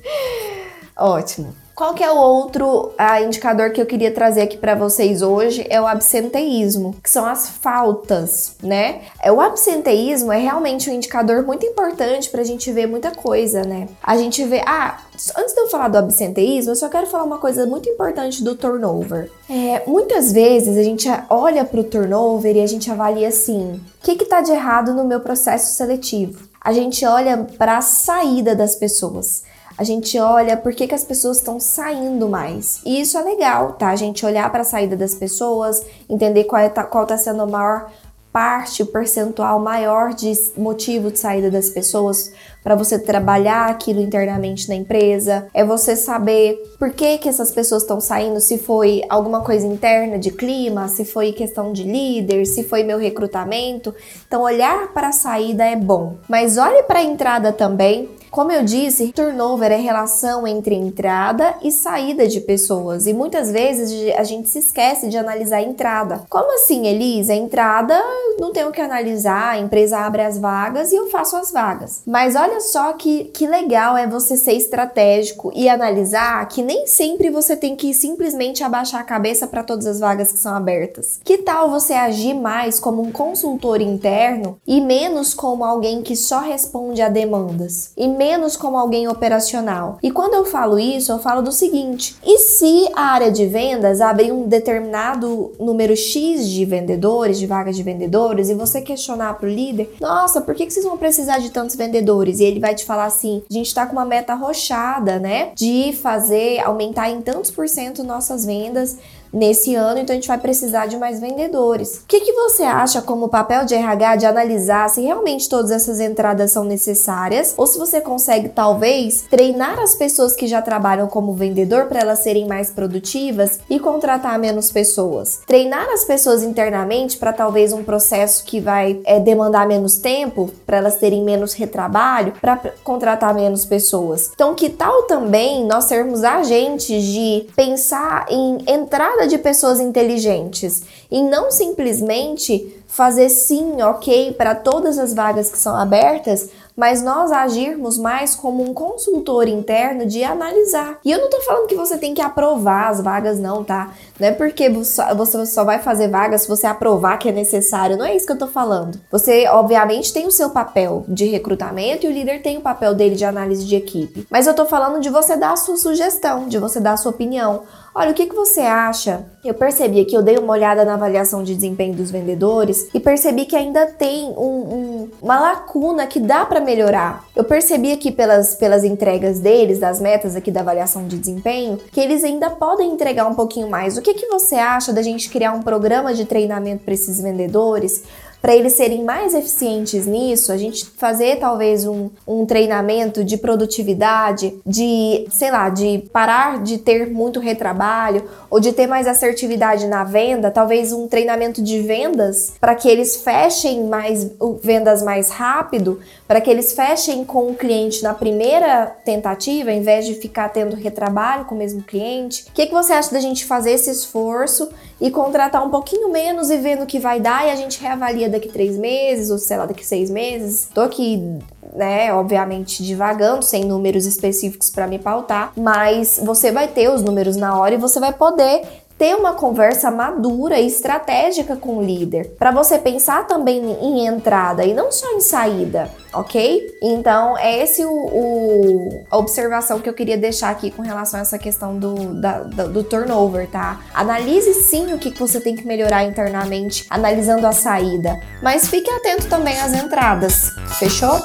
Ótimo. 0.96 1.67
Qual 1.78 1.94
que 1.94 2.02
é 2.02 2.10
o 2.10 2.16
outro 2.16 2.90
ah, 2.98 3.22
indicador 3.22 3.70
que 3.70 3.80
eu 3.80 3.86
queria 3.86 4.10
trazer 4.10 4.42
aqui 4.42 4.56
para 4.56 4.74
vocês 4.74 5.22
hoje? 5.22 5.64
É 5.70 5.80
o 5.80 5.86
absenteísmo, 5.86 6.96
que 7.00 7.08
são 7.08 7.24
as 7.24 7.48
faltas, 7.48 8.56
né? 8.60 9.02
É, 9.22 9.30
o 9.30 9.40
absenteísmo 9.40 10.32
é 10.32 10.38
realmente 10.38 10.90
um 10.90 10.92
indicador 10.92 11.44
muito 11.46 11.64
importante 11.64 12.30
para 12.30 12.40
a 12.40 12.44
gente 12.44 12.72
ver 12.72 12.88
muita 12.88 13.12
coisa, 13.12 13.62
né? 13.62 13.86
A 14.02 14.16
gente 14.16 14.42
vê, 14.42 14.60
ah, 14.66 14.98
antes 15.36 15.54
de 15.54 15.60
eu 15.60 15.68
falar 15.68 15.86
do 15.86 15.98
absenteísmo, 15.98 16.72
eu 16.72 16.76
só 16.76 16.88
quero 16.88 17.06
falar 17.06 17.22
uma 17.22 17.38
coisa 17.38 17.64
muito 17.64 17.88
importante 17.88 18.42
do 18.42 18.56
turnover. 18.56 19.30
É, 19.48 19.84
muitas 19.86 20.32
vezes 20.32 20.76
a 20.76 20.82
gente 20.82 21.08
olha 21.30 21.64
para 21.64 21.78
o 21.78 21.84
turnover 21.84 22.56
e 22.56 22.60
a 22.60 22.66
gente 22.66 22.90
avalia 22.90 23.28
assim: 23.28 23.80
o 24.02 24.04
que 24.04 24.20
está 24.20 24.40
de 24.40 24.50
errado 24.50 24.92
no 24.94 25.04
meu 25.04 25.20
processo 25.20 25.76
seletivo? 25.76 26.48
A 26.60 26.72
gente 26.72 27.06
olha 27.06 27.46
para 27.56 27.78
a 27.78 27.82
saída 27.82 28.52
das 28.56 28.74
pessoas 28.74 29.44
a 29.78 29.84
gente 29.84 30.18
olha 30.18 30.56
por 30.56 30.74
que, 30.74 30.88
que 30.88 30.94
as 30.94 31.04
pessoas 31.04 31.36
estão 31.36 31.60
saindo 31.60 32.28
mais. 32.28 32.80
E 32.84 33.00
isso 33.00 33.16
é 33.16 33.22
legal, 33.22 33.74
tá? 33.74 33.90
A 33.90 33.96
gente 33.96 34.26
olhar 34.26 34.50
para 34.50 34.62
a 34.62 34.64
saída 34.64 34.96
das 34.96 35.14
pessoas, 35.14 35.80
entender 36.10 36.44
qual, 36.44 36.60
é, 36.60 36.68
qual 36.68 37.06
tá 37.06 37.16
sendo 37.16 37.42
a 37.42 37.46
maior 37.46 37.88
parte, 38.32 38.82
o 38.82 38.86
percentual 38.86 39.58
maior 39.58 40.12
de 40.12 40.32
motivo 40.56 41.10
de 41.10 41.18
saída 41.18 41.50
das 41.50 41.70
pessoas 41.70 42.32
para 42.62 42.74
você 42.74 42.98
trabalhar 42.98 43.70
aquilo 43.70 44.00
internamente 44.00 44.68
na 44.68 44.74
empresa, 44.74 45.48
é 45.54 45.64
você 45.64 45.96
saber 45.96 46.56
por 46.78 46.90
que 46.90 47.18
que 47.18 47.28
essas 47.28 47.50
pessoas 47.50 47.82
estão 47.82 48.00
saindo, 48.00 48.40
se 48.40 48.58
foi 48.58 49.02
alguma 49.08 49.42
coisa 49.42 49.66
interna 49.66 50.18
de 50.18 50.30
clima, 50.30 50.88
se 50.88 51.04
foi 51.04 51.32
questão 51.32 51.72
de 51.72 51.84
líder, 51.84 52.44
se 52.46 52.64
foi 52.64 52.82
meu 52.82 52.98
recrutamento. 52.98 53.94
Então 54.26 54.42
olhar 54.42 54.92
para 54.92 55.08
a 55.08 55.12
saída 55.12 55.64
é 55.64 55.76
bom, 55.76 56.16
mas 56.28 56.58
olhe 56.58 56.82
para 56.82 56.98
a 56.98 57.04
entrada 57.04 57.52
também 57.52 58.17
Como 58.30 58.52
eu 58.52 58.62
disse, 58.62 59.12
turnover 59.12 59.72
é 59.72 59.76
relação 59.76 60.46
entre 60.46 60.74
entrada 60.74 61.54
e 61.62 61.72
saída 61.72 62.26
de 62.26 62.40
pessoas 62.40 63.06
e 63.06 63.12
muitas 63.12 63.50
vezes 63.50 64.14
a 64.16 64.22
gente 64.22 64.48
se 64.48 64.58
esquece 64.58 65.08
de 65.08 65.16
analisar 65.16 65.56
a 65.56 65.62
entrada. 65.62 66.22
Como 66.28 66.54
assim, 66.54 66.86
Elisa? 66.86 67.32
A 67.32 67.36
entrada 67.36 67.98
não 68.38 68.52
tenho 68.52 68.70
que 68.70 68.80
analisar, 68.80 69.52
a 69.52 69.58
empresa 69.58 69.98
abre 69.98 70.22
as 70.22 70.38
vagas 70.38 70.92
e 70.92 70.96
eu 70.96 71.08
faço 71.10 71.36
as 71.36 71.50
vagas. 71.50 72.02
Mas 72.06 72.36
olha 72.36 72.60
só 72.60 72.92
que, 72.92 73.24
que 73.24 73.46
legal 73.46 73.96
é 73.96 74.06
você 74.06 74.36
ser 74.36 74.52
estratégico 74.52 75.50
e 75.54 75.68
analisar 75.68 76.46
que 76.48 76.62
nem 76.62 76.86
sempre 76.86 77.30
você 77.30 77.56
tem 77.56 77.74
que 77.74 77.94
simplesmente 77.94 78.62
abaixar 78.62 79.00
a 79.00 79.04
cabeça 79.04 79.46
para 79.46 79.64
todas 79.64 79.86
as 79.86 80.00
vagas 80.00 80.30
que 80.32 80.38
são 80.38 80.54
abertas. 80.54 81.18
Que 81.24 81.38
tal 81.38 81.70
você 81.70 81.94
agir 81.94 82.34
mais 82.34 82.78
como 82.78 83.02
um 83.02 83.10
consultor 83.10 83.80
interno 83.80 84.58
e 84.66 84.80
menos 84.80 85.34
como 85.34 85.64
alguém 85.64 86.02
que 86.02 86.14
só 86.14 86.40
responde 86.40 87.02
a 87.02 87.08
demandas 87.08 87.92
e 87.96 88.06
menos 88.18 88.56
como 88.56 88.76
alguém 88.76 89.06
operacional? 89.06 89.98
E 90.02 90.10
quando 90.10 90.34
eu 90.34 90.44
falo 90.44 90.78
isso, 90.78 91.12
eu 91.12 91.20
falo 91.20 91.40
do 91.40 91.52
seguinte: 91.52 92.16
e 92.24 92.38
se 92.38 92.90
a 92.94 93.12
área 93.12 93.30
de 93.30 93.46
vendas 93.46 94.00
abrir 94.00 94.32
um 94.32 94.48
determinado 94.48 95.52
número 95.58 95.96
X 95.96 96.46
de 96.48 96.64
vendedores, 96.64 97.38
de 97.38 97.46
vagas 97.46 97.76
de 97.76 97.82
vendedores, 97.82 98.50
e 98.50 98.54
você 98.54 98.82
questionar 98.82 99.34
para 99.38 99.46
o 99.46 99.50
líder, 99.50 99.94
nossa, 100.00 100.40
por 100.40 100.54
que, 100.54 100.68
vocês 100.68 100.84
vão 100.84 100.98
precisar 100.98 101.38
de 101.38 101.50
tantos 101.50 101.76
vendedores? 101.76 102.40
E 102.40 102.44
ele 102.44 102.58
vai 102.58 102.74
te 102.74 102.84
falar 102.84 103.06
assim: 103.06 103.42
a 103.48 103.52
gente 103.52 103.66
está 103.66 103.86
com 103.86 103.92
uma 103.92 104.04
meta 104.04 104.34
rochada, 104.34 105.18
né? 105.18 105.52
De 105.54 105.92
fazer 105.92 106.58
aumentar 106.60 107.08
em 107.10 107.22
tantos 107.22 107.50
por 107.50 107.68
cento 107.68 108.02
nossas 108.02 108.44
vendas 108.44 108.98
nesse 109.32 109.74
ano, 109.74 109.98
então 109.98 110.14
a 110.14 110.16
gente 110.16 110.28
vai 110.28 110.38
precisar 110.38 110.86
de 110.86 110.96
mais 110.96 111.20
vendedores. 111.20 111.98
O 111.98 112.06
que, 112.06 112.20
que 112.20 112.32
você 112.32 112.62
acha 112.62 113.02
como 113.02 113.28
papel 113.28 113.64
de 113.64 113.74
RH 113.74 114.16
de 114.16 114.26
analisar 114.26 114.88
se 114.88 115.00
realmente 115.00 115.48
todas 115.48 115.70
essas 115.70 116.00
entradas 116.00 116.50
são 116.50 116.64
necessárias 116.64 117.54
ou 117.56 117.66
se 117.66 117.78
você 117.78 118.00
consegue 118.00 118.48
talvez 118.48 119.24
treinar 119.30 119.78
as 119.78 119.94
pessoas 119.94 120.34
que 120.34 120.46
já 120.46 120.62
trabalham 120.62 121.06
como 121.06 121.32
vendedor 121.32 121.86
para 121.86 122.00
elas 122.00 122.20
serem 122.20 122.46
mais 122.46 122.70
produtivas 122.70 123.60
e 123.68 123.78
contratar 123.78 124.38
menos 124.38 124.70
pessoas? 124.70 125.40
Treinar 125.46 125.88
as 125.90 126.04
pessoas 126.04 126.42
internamente 126.42 127.16
para 127.16 127.32
talvez 127.32 127.72
um 127.72 127.84
processo 127.84 128.44
que 128.44 128.60
vai 128.60 129.00
é, 129.04 129.20
demandar 129.20 129.66
menos 129.66 129.98
tempo, 129.98 130.50
para 130.66 130.78
elas 130.78 130.96
terem 130.96 131.22
menos 131.24 131.52
retrabalho, 131.52 132.32
para 132.40 132.56
contratar 132.82 133.34
menos 133.34 133.64
pessoas. 133.64 134.30
Então, 134.34 134.54
que 134.54 134.70
tal 134.70 135.04
também 135.04 135.64
nós 135.64 135.84
sermos 135.84 136.24
agentes 136.24 137.02
de 137.02 137.46
pensar 137.54 138.26
em 138.30 138.58
entrar 138.66 139.17
de 139.26 139.38
pessoas 139.38 139.80
inteligentes 139.80 140.82
e 141.10 141.22
não 141.22 141.50
simplesmente 141.50 142.74
fazer 142.86 143.28
sim, 143.28 143.82
ok, 143.82 144.32
para 144.32 144.54
todas 144.54 144.98
as 144.98 145.12
vagas 145.14 145.50
que 145.50 145.58
são 145.58 145.76
abertas, 145.76 146.50
mas 146.76 147.02
nós 147.02 147.32
agirmos 147.32 147.98
mais 147.98 148.34
como 148.34 148.62
um 148.62 148.72
consultor 148.72 149.48
interno 149.48 150.06
de 150.06 150.22
analisar. 150.22 150.98
E 151.04 151.10
eu 151.10 151.20
não 151.20 151.28
tô 151.28 151.40
falando 151.40 151.66
que 151.66 151.74
você 151.74 151.98
tem 151.98 152.14
que 152.14 152.22
aprovar 152.22 152.88
as 152.88 153.00
vagas, 153.00 153.38
não, 153.38 153.64
tá? 153.64 153.92
Não 154.18 154.28
é 154.28 154.32
porque 154.32 154.68
você 154.68 155.46
só 155.46 155.64
vai 155.64 155.78
fazer 155.78 156.08
vagas 156.08 156.42
se 156.42 156.48
você 156.48 156.66
aprovar 156.66 157.18
que 157.18 157.28
é 157.28 157.32
necessário, 157.32 157.96
não 157.96 158.04
é 158.04 158.16
isso 158.16 158.26
que 158.26 158.32
eu 158.32 158.38
tô 158.38 158.48
falando. 158.48 158.98
Você, 159.10 159.46
obviamente, 159.48 160.12
tem 160.12 160.26
o 160.26 160.30
seu 160.30 160.50
papel 160.50 161.04
de 161.08 161.26
recrutamento 161.26 162.06
e 162.06 162.08
o 162.08 162.12
líder 162.12 162.42
tem 162.42 162.58
o 162.58 162.62
papel 162.62 162.94
dele 162.94 163.14
de 163.14 163.24
análise 163.24 163.64
de 163.64 163.76
equipe. 163.76 164.26
Mas 164.30 164.46
eu 164.46 164.54
tô 164.54 164.66
falando 164.66 165.00
de 165.00 165.10
você 165.10 165.36
dar 165.36 165.52
a 165.52 165.56
sua 165.56 165.76
sugestão, 165.76 166.48
de 166.48 166.58
você 166.58 166.80
dar 166.80 166.92
a 166.92 166.96
sua 166.96 167.12
opinião. 167.12 167.62
Olha, 167.94 168.12
o 168.12 168.14
que, 168.14 168.26
que 168.26 168.34
você 168.34 168.60
acha? 168.60 169.24
Eu 169.44 169.54
percebi 169.54 170.00
aqui, 170.00 170.14
eu 170.14 170.22
dei 170.22 170.36
uma 170.36 170.52
olhada 170.52 170.84
na 170.84 170.94
avaliação 170.94 171.42
de 171.42 171.54
desempenho 171.54 171.94
dos 171.94 172.12
vendedores 172.12 172.88
e 172.94 173.00
percebi 173.00 173.44
que 173.44 173.56
ainda 173.56 173.86
tem 173.86 174.26
um, 174.36 174.40
um, 174.40 175.10
uma 175.20 175.40
lacuna 175.40 176.06
que 176.06 176.20
dá 176.20 176.46
para 176.46 176.60
melhorar. 176.60 177.24
Eu 177.34 177.42
percebi 177.42 177.90
aqui 177.90 178.12
pelas, 178.12 178.54
pelas 178.54 178.84
entregas 178.84 179.40
deles, 179.40 179.80
das 179.80 180.00
metas 180.00 180.36
aqui 180.36 180.50
da 180.50 180.60
avaliação 180.60 181.08
de 181.08 181.18
desempenho, 181.18 181.78
que 181.90 182.00
eles 182.00 182.22
ainda 182.22 182.50
podem 182.50 182.92
entregar 182.92 183.26
um 183.26 183.34
pouquinho 183.34 183.68
mais. 183.68 183.96
O 183.96 184.02
que, 184.02 184.07
que 184.14 184.26
você 184.26 184.56
acha 184.56 184.92
da 184.92 185.02
gente 185.02 185.30
criar 185.30 185.52
um 185.52 185.62
programa 185.62 186.14
de 186.14 186.24
treinamento 186.24 186.84
para 186.84 186.94
esses 186.94 187.20
vendedores? 187.20 188.02
Para 188.40 188.54
eles 188.54 188.74
serem 188.74 189.04
mais 189.04 189.34
eficientes 189.34 190.06
nisso, 190.06 190.52
a 190.52 190.56
gente 190.56 190.86
fazer 190.86 191.36
talvez 191.36 191.86
um, 191.86 192.10
um 192.26 192.46
treinamento 192.46 193.24
de 193.24 193.36
produtividade, 193.36 194.54
de, 194.64 195.26
sei 195.30 195.50
lá, 195.50 195.68
de 195.68 196.04
parar 196.12 196.62
de 196.62 196.78
ter 196.78 197.10
muito 197.10 197.40
retrabalho 197.40 198.24
ou 198.50 198.60
de 198.60 198.72
ter 198.72 198.86
mais 198.86 199.06
assertividade 199.06 199.86
na 199.86 200.04
venda, 200.04 200.50
talvez 200.50 200.92
um 200.92 201.08
treinamento 201.08 201.62
de 201.62 201.80
vendas 201.80 202.54
para 202.60 202.74
que 202.74 202.88
eles 202.88 203.16
fechem 203.16 203.84
mais 203.84 204.30
vendas 204.62 205.02
mais 205.02 205.30
rápido, 205.30 206.00
para 206.26 206.40
que 206.40 206.50
eles 206.50 206.72
fechem 206.72 207.24
com 207.24 207.50
o 207.50 207.54
cliente 207.54 208.02
na 208.02 208.14
primeira 208.14 208.86
tentativa, 209.04 209.72
em 209.72 209.82
vez 209.82 210.06
de 210.06 210.14
ficar 210.14 210.48
tendo 210.50 210.76
retrabalho 210.76 211.44
com 211.44 211.54
o 211.54 211.58
mesmo 211.58 211.82
cliente. 211.82 212.46
O 212.48 212.52
que, 212.52 212.66
que 212.66 212.72
você 212.72 212.92
acha 212.92 213.12
da 213.12 213.20
gente 213.20 213.44
fazer 213.44 213.72
esse 213.72 213.90
esforço 213.90 214.68
e 215.00 215.10
contratar 215.10 215.64
um 215.64 215.70
pouquinho 215.70 216.10
menos 216.10 216.50
e 216.50 216.56
vendo 216.56 216.82
o 216.82 216.86
que 216.86 216.98
vai 216.98 217.20
dar 217.20 217.46
e 217.46 217.50
a 217.50 217.56
gente 217.56 217.80
reavalia 217.80 218.28
daqui 218.28 218.48
três 218.48 218.76
meses 218.76 219.30
ou 219.30 219.38
sei 219.38 219.56
lá 219.56 219.66
daqui 219.66 219.86
seis 219.86 220.10
meses? 220.10 220.68
Tô 220.74 220.80
aqui 220.80 221.40
né, 221.74 222.12
obviamente 222.12 222.82
divagando, 222.82 223.44
sem 223.44 223.64
números 223.64 224.06
específicos 224.06 224.70
para 224.70 224.86
me 224.86 224.98
pautar, 224.98 225.52
mas 225.56 226.20
você 226.22 226.50
vai 226.50 226.68
ter 226.68 226.88
os 226.90 227.02
números 227.02 227.36
na 227.36 227.58
hora 227.58 227.74
e 227.74 227.78
você 227.78 228.00
vai 228.00 228.12
poder 228.12 228.62
ter 228.98 229.14
uma 229.14 229.32
conversa 229.32 229.90
madura 229.92 230.58
e 230.58 230.66
estratégica 230.66 231.56
com 231.56 231.78
o 231.78 231.82
líder, 231.82 232.34
para 232.36 232.50
você 232.50 232.76
pensar 232.78 233.26
também 233.28 233.58
em 233.80 234.06
entrada 234.06 234.64
e 234.64 234.74
não 234.74 234.90
só 234.90 235.12
em 235.12 235.20
saída, 235.20 235.88
ok? 236.12 236.76
Então, 236.82 237.38
é 237.38 237.62
esse 237.62 237.84
o, 237.84 237.92
o, 237.92 239.04
a 239.08 239.16
observação 239.16 239.78
que 239.78 239.88
eu 239.88 239.94
queria 239.94 240.18
deixar 240.18 240.50
aqui 240.50 240.72
com 240.72 240.82
relação 240.82 241.20
a 241.20 241.22
essa 241.22 241.38
questão 241.38 241.78
do, 241.78 242.20
da, 242.20 242.40
do, 242.40 242.68
do 242.72 242.84
turnover, 242.84 243.48
tá? 243.48 243.80
Analise 243.94 244.52
sim 244.54 244.92
o 244.92 244.98
que 244.98 245.10
você 245.10 245.40
tem 245.40 245.54
que 245.54 245.64
melhorar 245.64 246.02
internamente, 246.04 246.84
analisando 246.90 247.46
a 247.46 247.52
saída, 247.52 248.18
mas 248.42 248.66
fique 248.66 248.90
atento 248.90 249.28
também 249.28 249.60
às 249.60 249.72
entradas, 249.72 250.50
fechou? 250.78 251.20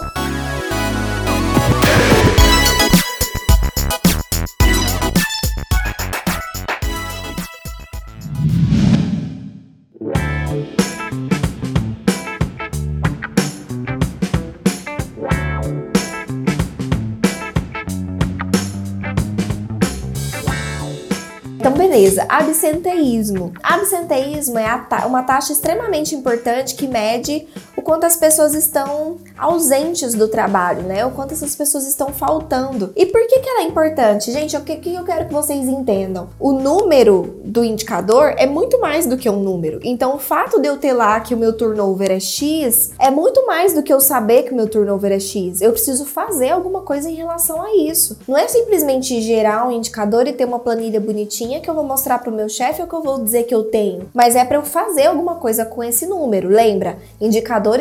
Beleza, 21.93 22.25
absenteísmo. 22.27 23.53
Absenteísmo 23.62 24.58
é 24.58 25.06
uma 25.06 25.21
taxa 25.21 25.53
extremamente 25.53 26.15
importante 26.15 26.73
que 26.73 26.88
mede 26.88 27.47
quanto 27.84 28.06
as 28.06 28.15
pessoas 28.15 28.54
estão 28.54 29.17
ausentes 29.38 30.13
do 30.13 30.28
trabalho, 30.28 30.84
né? 30.84 31.06
O 31.06 31.12
quanto 31.12 31.34
essas 31.34 31.56
pessoas 31.56 31.86
estão 31.88 32.10
faltando. 32.10 32.91
E 32.96 33.06
por 33.06 33.22
que, 33.28 33.39
que 33.39 33.50
ela 33.50 33.62
é 33.62 33.65
importante? 33.65 34.32
Gente, 34.32 34.56
o 34.58 34.62
que, 34.62 34.78
que 34.78 34.93
eu 34.93 35.04
quero 35.04 35.28
que 35.28 35.34
vocês 35.34 35.67
entendam? 35.67 36.30
O 36.39 36.52
número 36.52 37.39
do 37.43 37.63
indicador 37.63 38.34
é 38.38 38.46
muito 38.46 38.80
mais 38.80 39.06
do 39.06 39.17
que 39.17 39.30
um 39.30 39.39
número. 39.39 39.80
Então, 39.84 40.15
o 40.15 40.19
fato 40.19 40.60
de 40.60 40.67
eu 40.67 40.78
ter 40.78 40.93
lá 40.93 41.19
que 41.19 41.34
o 41.34 41.38
meu 41.38 41.54
turnover 41.54 42.12
é 42.12 42.19
X 42.19 42.91
é 43.00 43.12
muito 43.12 43.46
mais 43.46 43.74
do 43.74 43.84
que 43.84 43.93
eu 43.93 44.00
saber 44.00 44.43
que 44.43 44.54
o 44.54 44.56
meu 44.56 44.67
turnover 44.67 45.12
é 45.12 45.19
X. 45.19 45.62
Eu 45.62 45.72
preciso 45.72 46.06
fazer 46.06 46.50
alguma 46.50 46.82
coisa 46.82 47.10
em 47.10 47.15
relação 47.15 47.62
a 47.62 47.76
isso. 47.76 48.17
Não 48.28 48.38
é 48.38 48.48
simplesmente 48.48 49.22
gerar 49.22 49.67
um 49.67 49.72
indicador 49.72 50.28
e 50.28 50.34
ter 50.34 50.46
uma 50.46 50.60
planilha 50.60 51.00
bonitinha 51.00 51.60
que 51.60 51.69
eu 51.69 51.74
vou 51.74 51.84
mostrar 51.84 52.19
para 52.19 52.32
o 52.32 52.36
meu 52.36 52.50
chefe 52.50 52.82
ou 52.82 52.88
que 52.88 52.96
eu 52.96 53.04
vou 53.04 53.24
dizer 53.24 53.43
que 53.43 53.54
eu 53.54 53.63
tenho. 53.63 54.10
Mas 54.13 54.36
é 54.36 54.46
para 54.46 54.58
eu 54.58 54.63
fazer 54.63 55.08
alguma 55.08 55.36
coisa 55.36 55.65
com 55.65 55.84
esse 55.84 56.06
número. 56.06 56.50
Lembra? 56.50 56.98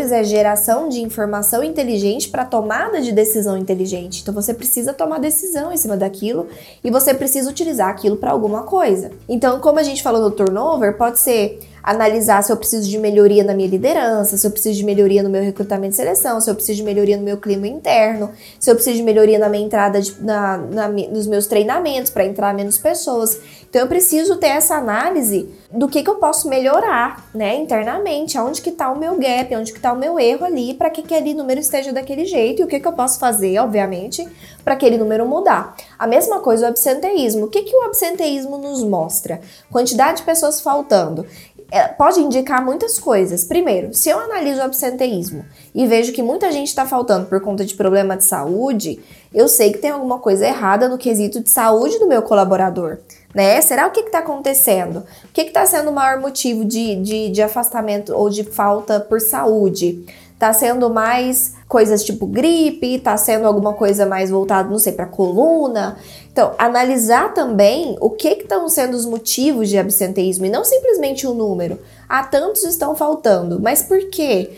É 0.00 0.24
geração 0.24 0.88
de 0.88 1.00
informação 1.00 1.62
inteligente 1.62 2.28
para 2.28 2.44
tomada 2.44 3.00
de 3.00 3.12
decisão 3.12 3.56
inteligente. 3.56 4.22
Então, 4.22 4.32
você 4.32 4.54
precisa 4.54 4.92
tomar 4.92 5.18
decisão 5.18 5.72
em 5.72 5.76
cima 5.76 5.96
daquilo 5.96 6.48
e 6.82 6.90
você 6.90 7.12
precisa 7.12 7.50
utilizar 7.50 7.88
aquilo 7.88 8.16
para 8.16 8.30
alguma 8.30 8.62
coisa. 8.62 9.10
Então, 9.28 9.60
como 9.60 9.78
a 9.78 9.82
gente 9.82 10.02
falou 10.02 10.22
no 10.22 10.30
turnover, 10.30 10.96
pode 10.96 11.18
ser 11.18 11.60
analisar 11.82 12.42
se 12.42 12.52
eu 12.52 12.56
preciso 12.56 12.88
de 12.88 12.98
melhoria 12.98 13.42
na 13.42 13.54
minha 13.54 13.68
liderança, 13.68 14.36
se 14.36 14.46
eu 14.46 14.50
preciso 14.50 14.76
de 14.76 14.84
melhoria 14.84 15.22
no 15.22 15.28
meu 15.28 15.42
recrutamento 15.42 15.94
e 15.94 15.96
seleção, 15.96 16.40
se 16.40 16.50
eu 16.50 16.54
preciso 16.54 16.76
de 16.76 16.84
melhoria 16.84 17.16
no 17.16 17.22
meu 17.22 17.36
clima 17.36 17.66
interno, 17.66 18.30
se 18.58 18.70
eu 18.70 18.74
preciso 18.74 18.96
de 18.96 19.02
melhoria 19.02 19.38
na 19.38 19.48
minha 19.48 19.64
entrada 19.64 20.00
de, 20.00 20.14
na, 20.22 20.58
na, 20.58 20.88
nos 20.88 21.26
meus 21.26 21.46
treinamentos 21.46 22.10
para 22.10 22.24
entrar 22.24 22.54
menos 22.54 22.78
pessoas. 22.78 23.40
Então 23.68 23.80
eu 23.80 23.88
preciso 23.88 24.36
ter 24.36 24.48
essa 24.48 24.76
análise 24.76 25.48
do 25.72 25.88
que, 25.88 26.02
que 26.02 26.10
eu 26.10 26.16
posso 26.16 26.48
melhorar, 26.48 27.26
né, 27.34 27.56
internamente, 27.56 28.36
aonde 28.36 28.60
que 28.60 28.70
tá 28.70 28.90
o 28.90 28.98
meu 28.98 29.18
gap, 29.18 29.56
onde 29.56 29.72
que 29.72 29.80
tá 29.80 29.92
o 29.92 29.96
meu 29.96 30.20
erro 30.20 30.44
ali, 30.44 30.74
para 30.74 30.90
que 30.90 31.00
aquele 31.00 31.32
número 31.32 31.58
esteja 31.58 31.92
daquele 31.92 32.26
jeito 32.26 32.60
e 32.60 32.64
o 32.64 32.68
que, 32.68 32.78
que 32.78 32.86
eu 32.86 32.92
posso 32.92 33.18
fazer, 33.18 33.58
obviamente, 33.58 34.28
para 34.62 34.74
aquele 34.74 34.98
número 34.98 35.26
mudar. 35.26 35.74
A 35.98 36.06
mesma 36.06 36.40
coisa 36.40 36.66
o 36.66 36.68
absenteísmo. 36.68 37.46
O 37.46 37.48
que, 37.48 37.62
que 37.62 37.74
o 37.74 37.82
absenteísmo 37.82 38.58
nos 38.58 38.84
mostra? 38.84 39.40
Quantidade 39.70 40.18
de 40.18 40.24
pessoas 40.24 40.60
faltando. 40.60 41.26
É, 41.72 41.88
pode 41.88 42.20
indicar 42.20 42.62
muitas 42.62 42.98
coisas. 42.98 43.44
Primeiro, 43.44 43.94
se 43.94 44.10
eu 44.10 44.18
analiso 44.18 44.60
o 44.60 44.64
absenteísmo 44.64 45.42
e 45.74 45.86
vejo 45.86 46.12
que 46.12 46.22
muita 46.22 46.52
gente 46.52 46.68
está 46.68 46.84
faltando 46.84 47.26
por 47.26 47.40
conta 47.40 47.64
de 47.64 47.74
problema 47.74 48.14
de 48.14 48.24
saúde, 48.24 49.00
eu 49.32 49.48
sei 49.48 49.72
que 49.72 49.78
tem 49.78 49.90
alguma 49.90 50.18
coisa 50.18 50.46
errada 50.46 50.86
no 50.86 50.98
quesito 50.98 51.40
de 51.40 51.48
saúde 51.48 51.98
do 51.98 52.06
meu 52.06 52.20
colaborador. 52.20 52.98
Né? 53.34 53.58
Será 53.62 53.86
o 53.86 53.90
que 53.90 54.00
está 54.00 54.18
acontecendo? 54.18 54.98
O 55.24 55.32
que 55.32 55.40
está 55.40 55.64
sendo 55.64 55.88
o 55.88 55.94
maior 55.94 56.20
motivo 56.20 56.62
de, 56.62 56.96
de, 56.96 57.30
de 57.30 57.40
afastamento 57.42 58.14
ou 58.14 58.28
de 58.28 58.44
falta 58.44 59.00
por 59.00 59.18
saúde? 59.18 60.04
Tá 60.42 60.52
sendo 60.52 60.90
mais 60.90 61.54
coisas 61.68 62.02
tipo 62.02 62.26
gripe, 62.26 62.98
tá 62.98 63.16
sendo 63.16 63.46
alguma 63.46 63.74
coisa 63.74 64.04
mais 64.04 64.28
voltada, 64.28 64.68
não 64.68 64.76
sei, 64.80 64.92
para 64.92 65.06
coluna. 65.06 65.96
Então, 66.32 66.52
analisar 66.58 67.32
também 67.32 67.96
o 68.00 68.10
que 68.10 68.26
estão 68.26 68.68
sendo 68.68 68.94
os 68.94 69.06
motivos 69.06 69.68
de 69.68 69.78
absenteísmo 69.78 70.44
e 70.44 70.50
não 70.50 70.64
simplesmente 70.64 71.28
o 71.28 71.32
número. 71.32 71.78
Ah, 72.08 72.24
tantos 72.24 72.64
estão 72.64 72.96
faltando, 72.96 73.60
mas 73.60 73.82
por 73.82 74.10
quê? 74.10 74.50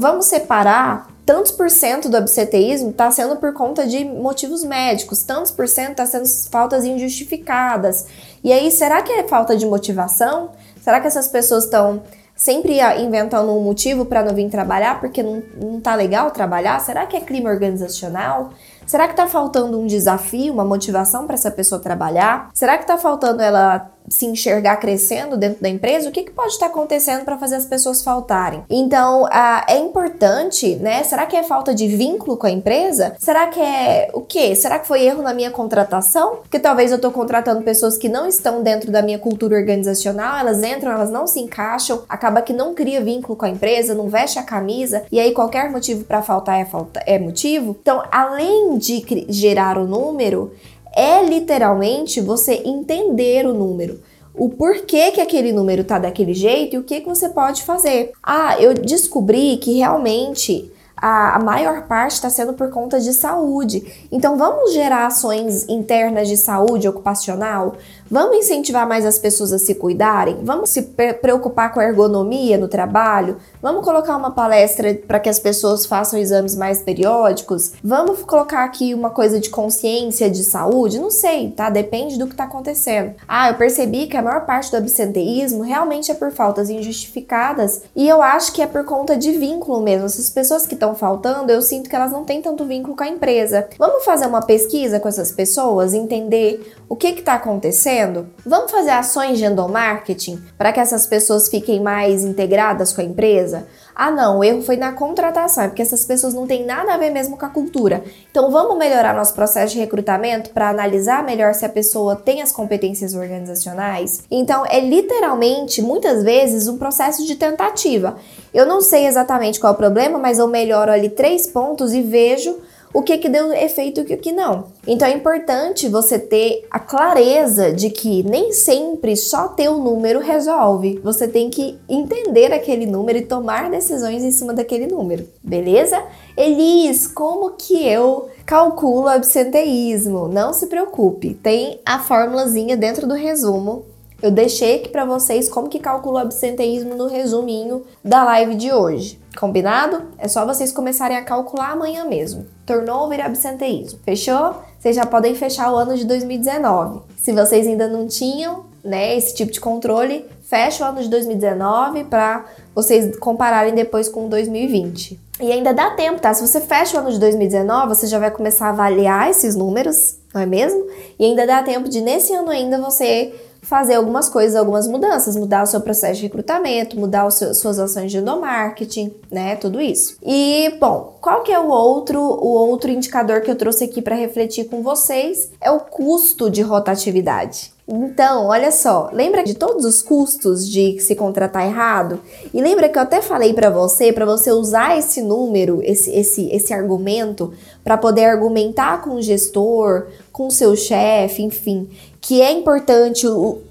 Vamos 0.00 0.26
separar 0.26 1.08
tantos 1.24 1.52
por 1.52 1.70
cento 1.70 2.08
do 2.08 2.16
absenteísmo 2.16 2.90
está 2.90 3.08
sendo 3.08 3.36
por 3.36 3.52
conta 3.52 3.86
de 3.86 4.04
motivos 4.04 4.64
médicos, 4.64 5.22
tantos 5.22 5.52
por 5.52 5.68
cento 5.68 5.92
está 5.92 6.06
sendo 6.06 6.26
faltas 6.50 6.84
injustificadas. 6.84 8.04
E 8.42 8.52
aí, 8.52 8.68
será 8.68 9.00
que 9.00 9.12
é 9.12 9.28
falta 9.28 9.56
de 9.56 9.64
motivação? 9.64 10.50
Será 10.82 10.98
que 10.98 11.06
essas 11.06 11.28
pessoas 11.28 11.66
estão 11.66 12.02
sempre 12.40 12.80
inventando 12.98 13.52
um 13.52 13.60
motivo 13.62 14.06
para 14.06 14.24
não 14.24 14.34
vir 14.34 14.48
trabalhar 14.48 14.98
porque 14.98 15.22
não, 15.22 15.42
não 15.60 15.78
tá 15.78 15.94
legal 15.94 16.30
trabalhar? 16.30 16.80
Será 16.80 17.04
que 17.04 17.14
é 17.14 17.20
clima 17.20 17.50
organizacional? 17.50 18.48
Será 18.86 19.06
que 19.06 19.14
tá 19.14 19.26
faltando 19.26 19.78
um 19.78 19.86
desafio, 19.86 20.50
uma 20.54 20.64
motivação 20.64 21.26
para 21.26 21.34
essa 21.34 21.50
pessoa 21.50 21.82
trabalhar? 21.82 22.48
Será 22.54 22.78
que 22.78 22.86
tá 22.86 22.96
faltando 22.96 23.42
ela 23.42 23.90
se 24.08 24.26
enxergar 24.26 24.76
crescendo 24.76 25.36
dentro 25.36 25.62
da 25.62 25.68
empresa, 25.68 26.08
o 26.08 26.12
que, 26.12 26.24
que 26.24 26.32
pode 26.32 26.52
estar 26.52 26.66
acontecendo 26.66 27.24
para 27.24 27.38
fazer 27.38 27.56
as 27.56 27.66
pessoas 27.66 28.02
faltarem? 28.02 28.64
Então, 28.68 29.26
é 29.68 29.78
importante, 29.78 30.76
né? 30.76 31.02
Será 31.04 31.26
que 31.26 31.36
é 31.36 31.42
falta 31.42 31.74
de 31.74 31.86
vínculo 31.86 32.36
com 32.36 32.46
a 32.46 32.50
empresa? 32.50 33.14
Será 33.18 33.46
que 33.48 33.60
é 33.60 34.10
o 34.12 34.20
quê? 34.20 34.54
Será 34.54 34.78
que 34.78 34.88
foi 34.88 35.04
erro 35.04 35.22
na 35.22 35.32
minha 35.32 35.50
contratação? 35.50 36.36
Porque 36.36 36.58
talvez 36.58 36.90
eu 36.90 36.96
estou 36.96 37.12
contratando 37.12 37.62
pessoas 37.62 37.96
que 37.96 38.08
não 38.08 38.26
estão 38.26 38.62
dentro 38.62 38.90
da 38.90 39.02
minha 39.02 39.18
cultura 39.18 39.56
organizacional, 39.56 40.38
elas 40.38 40.62
entram, 40.62 40.92
elas 40.92 41.10
não 41.10 41.26
se 41.26 41.40
encaixam, 41.40 42.02
acaba 42.08 42.42
que 42.42 42.52
não 42.52 42.74
cria 42.74 43.00
vínculo 43.00 43.36
com 43.36 43.44
a 43.44 43.48
empresa, 43.48 43.94
não 43.94 44.08
veste 44.08 44.38
a 44.38 44.42
camisa, 44.42 45.04
e 45.10 45.20
aí 45.20 45.32
qualquer 45.32 45.70
motivo 45.70 46.04
para 46.04 46.22
faltar 46.22 46.60
é, 46.60 46.64
falta, 46.64 47.00
é 47.06 47.18
motivo. 47.18 47.76
Então, 47.80 48.02
além 48.10 48.76
de 48.78 49.04
gerar 49.28 49.78
o 49.78 49.86
número, 49.86 50.52
é 50.94 51.24
literalmente 51.24 52.20
você 52.20 52.62
entender 52.64 53.46
o 53.46 53.54
número. 53.54 54.00
O 54.34 54.48
porquê 54.48 55.10
que 55.10 55.20
aquele 55.20 55.52
número 55.52 55.84
tá 55.84 55.98
daquele 55.98 56.34
jeito 56.34 56.74
e 56.74 56.78
o 56.78 56.84
que, 56.84 57.00
que 57.00 57.08
você 57.08 57.28
pode 57.28 57.62
fazer. 57.62 58.12
Ah, 58.22 58.56
eu 58.60 58.74
descobri 58.74 59.56
que 59.56 59.78
realmente 59.78 60.70
a, 61.00 61.36
a 61.36 61.38
maior 61.38 61.86
parte 61.86 62.12
está 62.12 62.28
sendo 62.28 62.52
por 62.52 62.70
conta 62.70 63.00
de 63.00 63.12
saúde. 63.12 64.06
Então 64.12 64.36
vamos 64.36 64.72
gerar 64.72 65.06
ações 65.06 65.66
internas 65.68 66.28
de 66.28 66.36
saúde 66.36 66.86
ocupacional? 66.86 67.76
Vamos 68.10 68.36
incentivar 68.36 68.86
mais 68.86 69.06
as 69.06 69.18
pessoas 69.18 69.52
a 69.52 69.58
se 69.58 69.74
cuidarem? 69.74 70.38
Vamos 70.42 70.70
se 70.70 70.82
preocupar 71.22 71.72
com 71.72 71.80
a 71.80 71.84
ergonomia 71.84 72.58
no 72.58 72.68
trabalho? 72.68 73.38
Vamos 73.62 73.84
colocar 73.84 74.16
uma 74.16 74.30
palestra 74.30 74.94
para 75.06 75.20
que 75.20 75.28
as 75.28 75.38
pessoas 75.38 75.84
façam 75.84 76.18
exames 76.18 76.56
mais 76.56 76.80
periódicos? 76.80 77.72
Vamos 77.84 78.22
colocar 78.22 78.64
aqui 78.64 78.94
uma 78.94 79.10
coisa 79.10 79.38
de 79.38 79.50
consciência 79.50 80.30
de 80.30 80.42
saúde? 80.42 80.98
Não 80.98 81.10
sei, 81.10 81.50
tá? 81.50 81.68
Depende 81.68 82.18
do 82.18 82.26
que 82.26 82.32
está 82.32 82.44
acontecendo. 82.44 83.12
Ah, 83.28 83.50
eu 83.50 83.56
percebi 83.56 84.06
que 84.06 84.16
a 84.16 84.22
maior 84.22 84.46
parte 84.46 84.70
do 84.70 84.78
absenteísmo 84.78 85.62
realmente 85.62 86.10
é 86.10 86.14
por 86.14 86.32
faltas 86.32 86.70
injustificadas 86.70 87.82
e 87.94 88.08
eu 88.08 88.22
acho 88.22 88.50
que 88.54 88.62
é 88.62 88.66
por 88.66 88.82
conta 88.86 89.14
de 89.14 89.32
vínculo 89.32 89.82
mesmo. 89.82 90.06
Essas 90.06 90.30
pessoas 90.30 90.66
que 90.66 90.72
estão 90.72 90.94
faltando, 90.94 91.52
eu 91.52 91.60
sinto 91.60 91.90
que 91.90 91.96
elas 91.96 92.12
não 92.12 92.24
têm 92.24 92.40
tanto 92.40 92.64
vínculo 92.64 92.96
com 92.96 93.04
a 93.04 93.08
empresa. 93.08 93.68
Vamos 93.78 94.06
fazer 94.06 94.24
uma 94.24 94.40
pesquisa 94.40 94.98
com 94.98 95.08
essas 95.08 95.32
pessoas, 95.32 95.92
entender 95.92 96.74
o 96.88 96.96
que 96.96 97.08
está 97.08 97.34
acontecendo? 97.34 98.26
Vamos 98.44 98.70
fazer 98.70 98.90
ações 98.90 99.36
de 99.36 99.44
endomarketing 99.44 100.42
para 100.56 100.72
que 100.72 100.80
essas 100.80 101.06
pessoas 101.06 101.46
fiquem 101.48 101.78
mais 101.78 102.24
integradas 102.24 102.90
com 102.92 103.02
a 103.02 103.04
empresa? 103.04 103.49
Ah, 103.94 104.10
não, 104.10 104.38
o 104.38 104.44
erro 104.44 104.62
foi 104.62 104.76
na 104.76 104.92
contratação, 104.92 105.64
é 105.64 105.68
porque 105.68 105.82
essas 105.82 106.04
pessoas 106.04 106.32
não 106.32 106.46
têm 106.46 106.64
nada 106.64 106.94
a 106.94 106.96
ver 106.96 107.10
mesmo 107.10 107.36
com 107.36 107.44
a 107.44 107.50
cultura. 107.50 108.02
Então 108.30 108.50
vamos 108.50 108.78
melhorar 108.78 109.14
nosso 109.14 109.34
processo 109.34 109.74
de 109.74 109.80
recrutamento 109.80 110.50
para 110.50 110.70
analisar 110.70 111.24
melhor 111.24 111.54
se 111.54 111.66
a 111.66 111.68
pessoa 111.68 112.16
tem 112.16 112.40
as 112.40 112.52
competências 112.52 113.14
organizacionais? 113.14 114.22
Então 114.30 114.64
é 114.66 114.80
literalmente, 114.80 115.82
muitas 115.82 116.22
vezes, 116.22 116.68
um 116.68 116.78
processo 116.78 117.26
de 117.26 117.34
tentativa. 117.34 118.16
Eu 118.52 118.66
não 118.66 118.80
sei 118.80 119.06
exatamente 119.06 119.60
qual 119.60 119.72
é 119.72 119.74
o 119.74 119.78
problema, 119.78 120.18
mas 120.18 120.38
eu 120.38 120.46
melhoro 120.46 120.90
ali 120.90 121.08
três 121.08 121.46
pontos 121.46 121.92
e 121.92 122.02
vejo 122.02 122.56
o 122.92 123.02
que, 123.02 123.18
que 123.18 123.28
deu 123.28 123.52
efeito 123.52 124.00
e 124.00 124.14
o 124.14 124.18
que 124.18 124.32
não. 124.32 124.66
Então 124.86 125.06
é 125.06 125.12
importante 125.12 125.88
você 125.88 126.18
ter 126.18 126.66
a 126.70 126.78
clareza 126.78 127.72
de 127.72 127.90
que 127.90 128.22
nem 128.22 128.52
sempre 128.52 129.16
só 129.16 129.48
ter 129.48 129.68
o 129.68 129.78
número 129.78 130.20
resolve. 130.20 131.00
Você 131.02 131.28
tem 131.28 131.50
que 131.50 131.78
entender 131.88 132.52
aquele 132.52 132.86
número 132.86 133.18
e 133.18 133.26
tomar 133.26 133.70
decisões 133.70 134.24
em 134.24 134.30
cima 134.30 134.52
daquele 134.52 134.86
número, 134.86 135.28
beleza? 135.42 136.02
Elis, 136.36 137.06
como 137.06 137.52
que 137.52 137.86
eu 137.86 138.28
calculo 138.44 139.08
absenteísmo? 139.08 140.28
Não 140.28 140.52
se 140.52 140.66
preocupe, 140.66 141.34
tem 141.34 141.80
a 141.84 141.98
formulazinha 142.00 142.76
dentro 142.76 143.06
do 143.06 143.14
resumo 143.14 143.89
eu 144.22 144.30
deixei 144.30 144.76
aqui 144.76 144.88
para 144.88 145.04
vocês 145.04 145.48
como 145.48 145.68
que 145.68 145.78
calcula 145.78 146.20
o 146.20 146.22
absenteísmo 146.22 146.94
no 146.94 147.06
resuminho 147.06 147.84
da 148.04 148.24
live 148.24 148.54
de 148.54 148.72
hoje. 148.72 149.20
Combinado? 149.38 150.02
É 150.18 150.28
só 150.28 150.44
vocês 150.44 150.72
começarem 150.72 151.16
a 151.16 151.24
calcular 151.24 151.72
amanhã 151.72 152.04
mesmo. 152.04 152.46
Turnover 152.66 153.18
e 153.18 153.22
absenteísmo. 153.22 154.00
Fechou? 154.04 154.56
Vocês 154.78 154.96
já 154.96 155.06
podem 155.06 155.34
fechar 155.34 155.72
o 155.72 155.76
ano 155.76 155.96
de 155.96 156.04
2019. 156.04 157.00
Se 157.16 157.32
vocês 157.32 157.66
ainda 157.66 157.86
não 157.86 158.06
tinham, 158.06 158.64
né, 158.82 159.16
esse 159.16 159.34
tipo 159.34 159.52
de 159.52 159.60
controle, 159.60 160.26
fecha 160.42 160.84
o 160.84 160.88
ano 160.88 161.02
de 161.02 161.08
2019 161.08 162.04
para 162.04 162.44
vocês 162.74 163.16
compararem 163.18 163.74
depois 163.74 164.08
com 164.08 164.28
2020. 164.28 165.20
E 165.40 165.52
ainda 165.52 165.72
dá 165.72 165.90
tempo, 165.90 166.20
tá? 166.20 166.34
Se 166.34 166.46
você 166.46 166.60
fecha 166.60 166.96
o 166.96 167.00
ano 167.00 167.12
de 167.12 167.18
2019, 167.18 167.88
você 167.88 168.06
já 168.06 168.18
vai 168.18 168.30
começar 168.30 168.66
a 168.66 168.70
avaliar 168.70 169.30
esses 169.30 169.54
números, 169.54 170.18
não 170.34 170.40
é 170.40 170.46
mesmo? 170.46 170.86
E 171.18 171.24
ainda 171.24 171.46
dá 171.46 171.62
tempo 171.62 171.88
de 171.88 172.00
nesse 172.00 172.34
ano 172.34 172.50
ainda 172.50 172.78
você 172.78 173.32
fazer 173.62 173.94
algumas 173.94 174.28
coisas, 174.28 174.56
algumas 174.56 174.86
mudanças, 174.86 175.36
mudar 175.36 175.62
o 175.62 175.66
seu 175.66 175.80
processo 175.80 176.16
de 176.16 176.22
recrutamento, 176.22 176.98
mudar 176.98 177.26
os 177.26 177.34
seus, 177.34 177.58
suas 177.58 177.78
ações 177.78 178.10
de 178.10 178.18
endomarketing, 178.18 179.14
né, 179.30 179.56
tudo 179.56 179.80
isso. 179.80 180.16
E, 180.24 180.76
bom, 180.80 181.16
qual 181.20 181.42
que 181.42 181.52
é 181.52 181.58
o 181.58 181.68
outro, 181.68 182.20
o 182.20 182.48
outro 182.48 182.90
indicador 182.90 183.40
que 183.42 183.50
eu 183.50 183.56
trouxe 183.56 183.84
aqui 183.84 184.00
para 184.00 184.16
refletir 184.16 184.64
com 184.64 184.82
vocês? 184.82 185.50
É 185.60 185.70
o 185.70 185.80
custo 185.80 186.50
de 186.50 186.62
rotatividade. 186.62 187.72
Então, 187.92 188.46
olha 188.46 188.70
só, 188.70 189.10
lembra 189.12 189.42
de 189.42 189.54
todos 189.54 189.84
os 189.84 190.00
custos 190.00 190.68
de 190.68 191.00
se 191.00 191.16
contratar 191.16 191.66
errado? 191.66 192.20
E 192.54 192.62
lembra 192.62 192.88
que 192.88 192.96
eu 192.96 193.02
até 193.02 193.20
falei 193.20 193.52
para 193.52 193.68
você, 193.68 194.12
para 194.12 194.24
você 194.24 194.52
usar 194.52 194.96
esse 194.96 195.20
número, 195.20 195.80
esse, 195.82 196.08
esse, 196.12 196.48
esse 196.50 196.72
argumento, 196.72 197.52
para 197.82 197.98
poder 197.98 198.26
argumentar 198.26 199.02
com 199.02 199.16
o 199.16 199.22
gestor, 199.22 200.06
com 200.30 200.46
o 200.46 200.50
seu 200.52 200.76
chefe, 200.76 201.42
enfim, 201.42 201.90
que 202.20 202.42
é 202.42 202.52
importante 202.52 203.26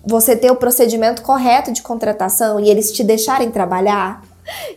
você 0.06 0.36
ter 0.36 0.52
o 0.52 0.56
procedimento 0.56 1.22
correto 1.22 1.72
de 1.72 1.82
contratação 1.82 2.60
e 2.60 2.70
eles 2.70 2.92
te 2.92 3.04
deixarem 3.04 3.52
trabalhar? 3.52 4.24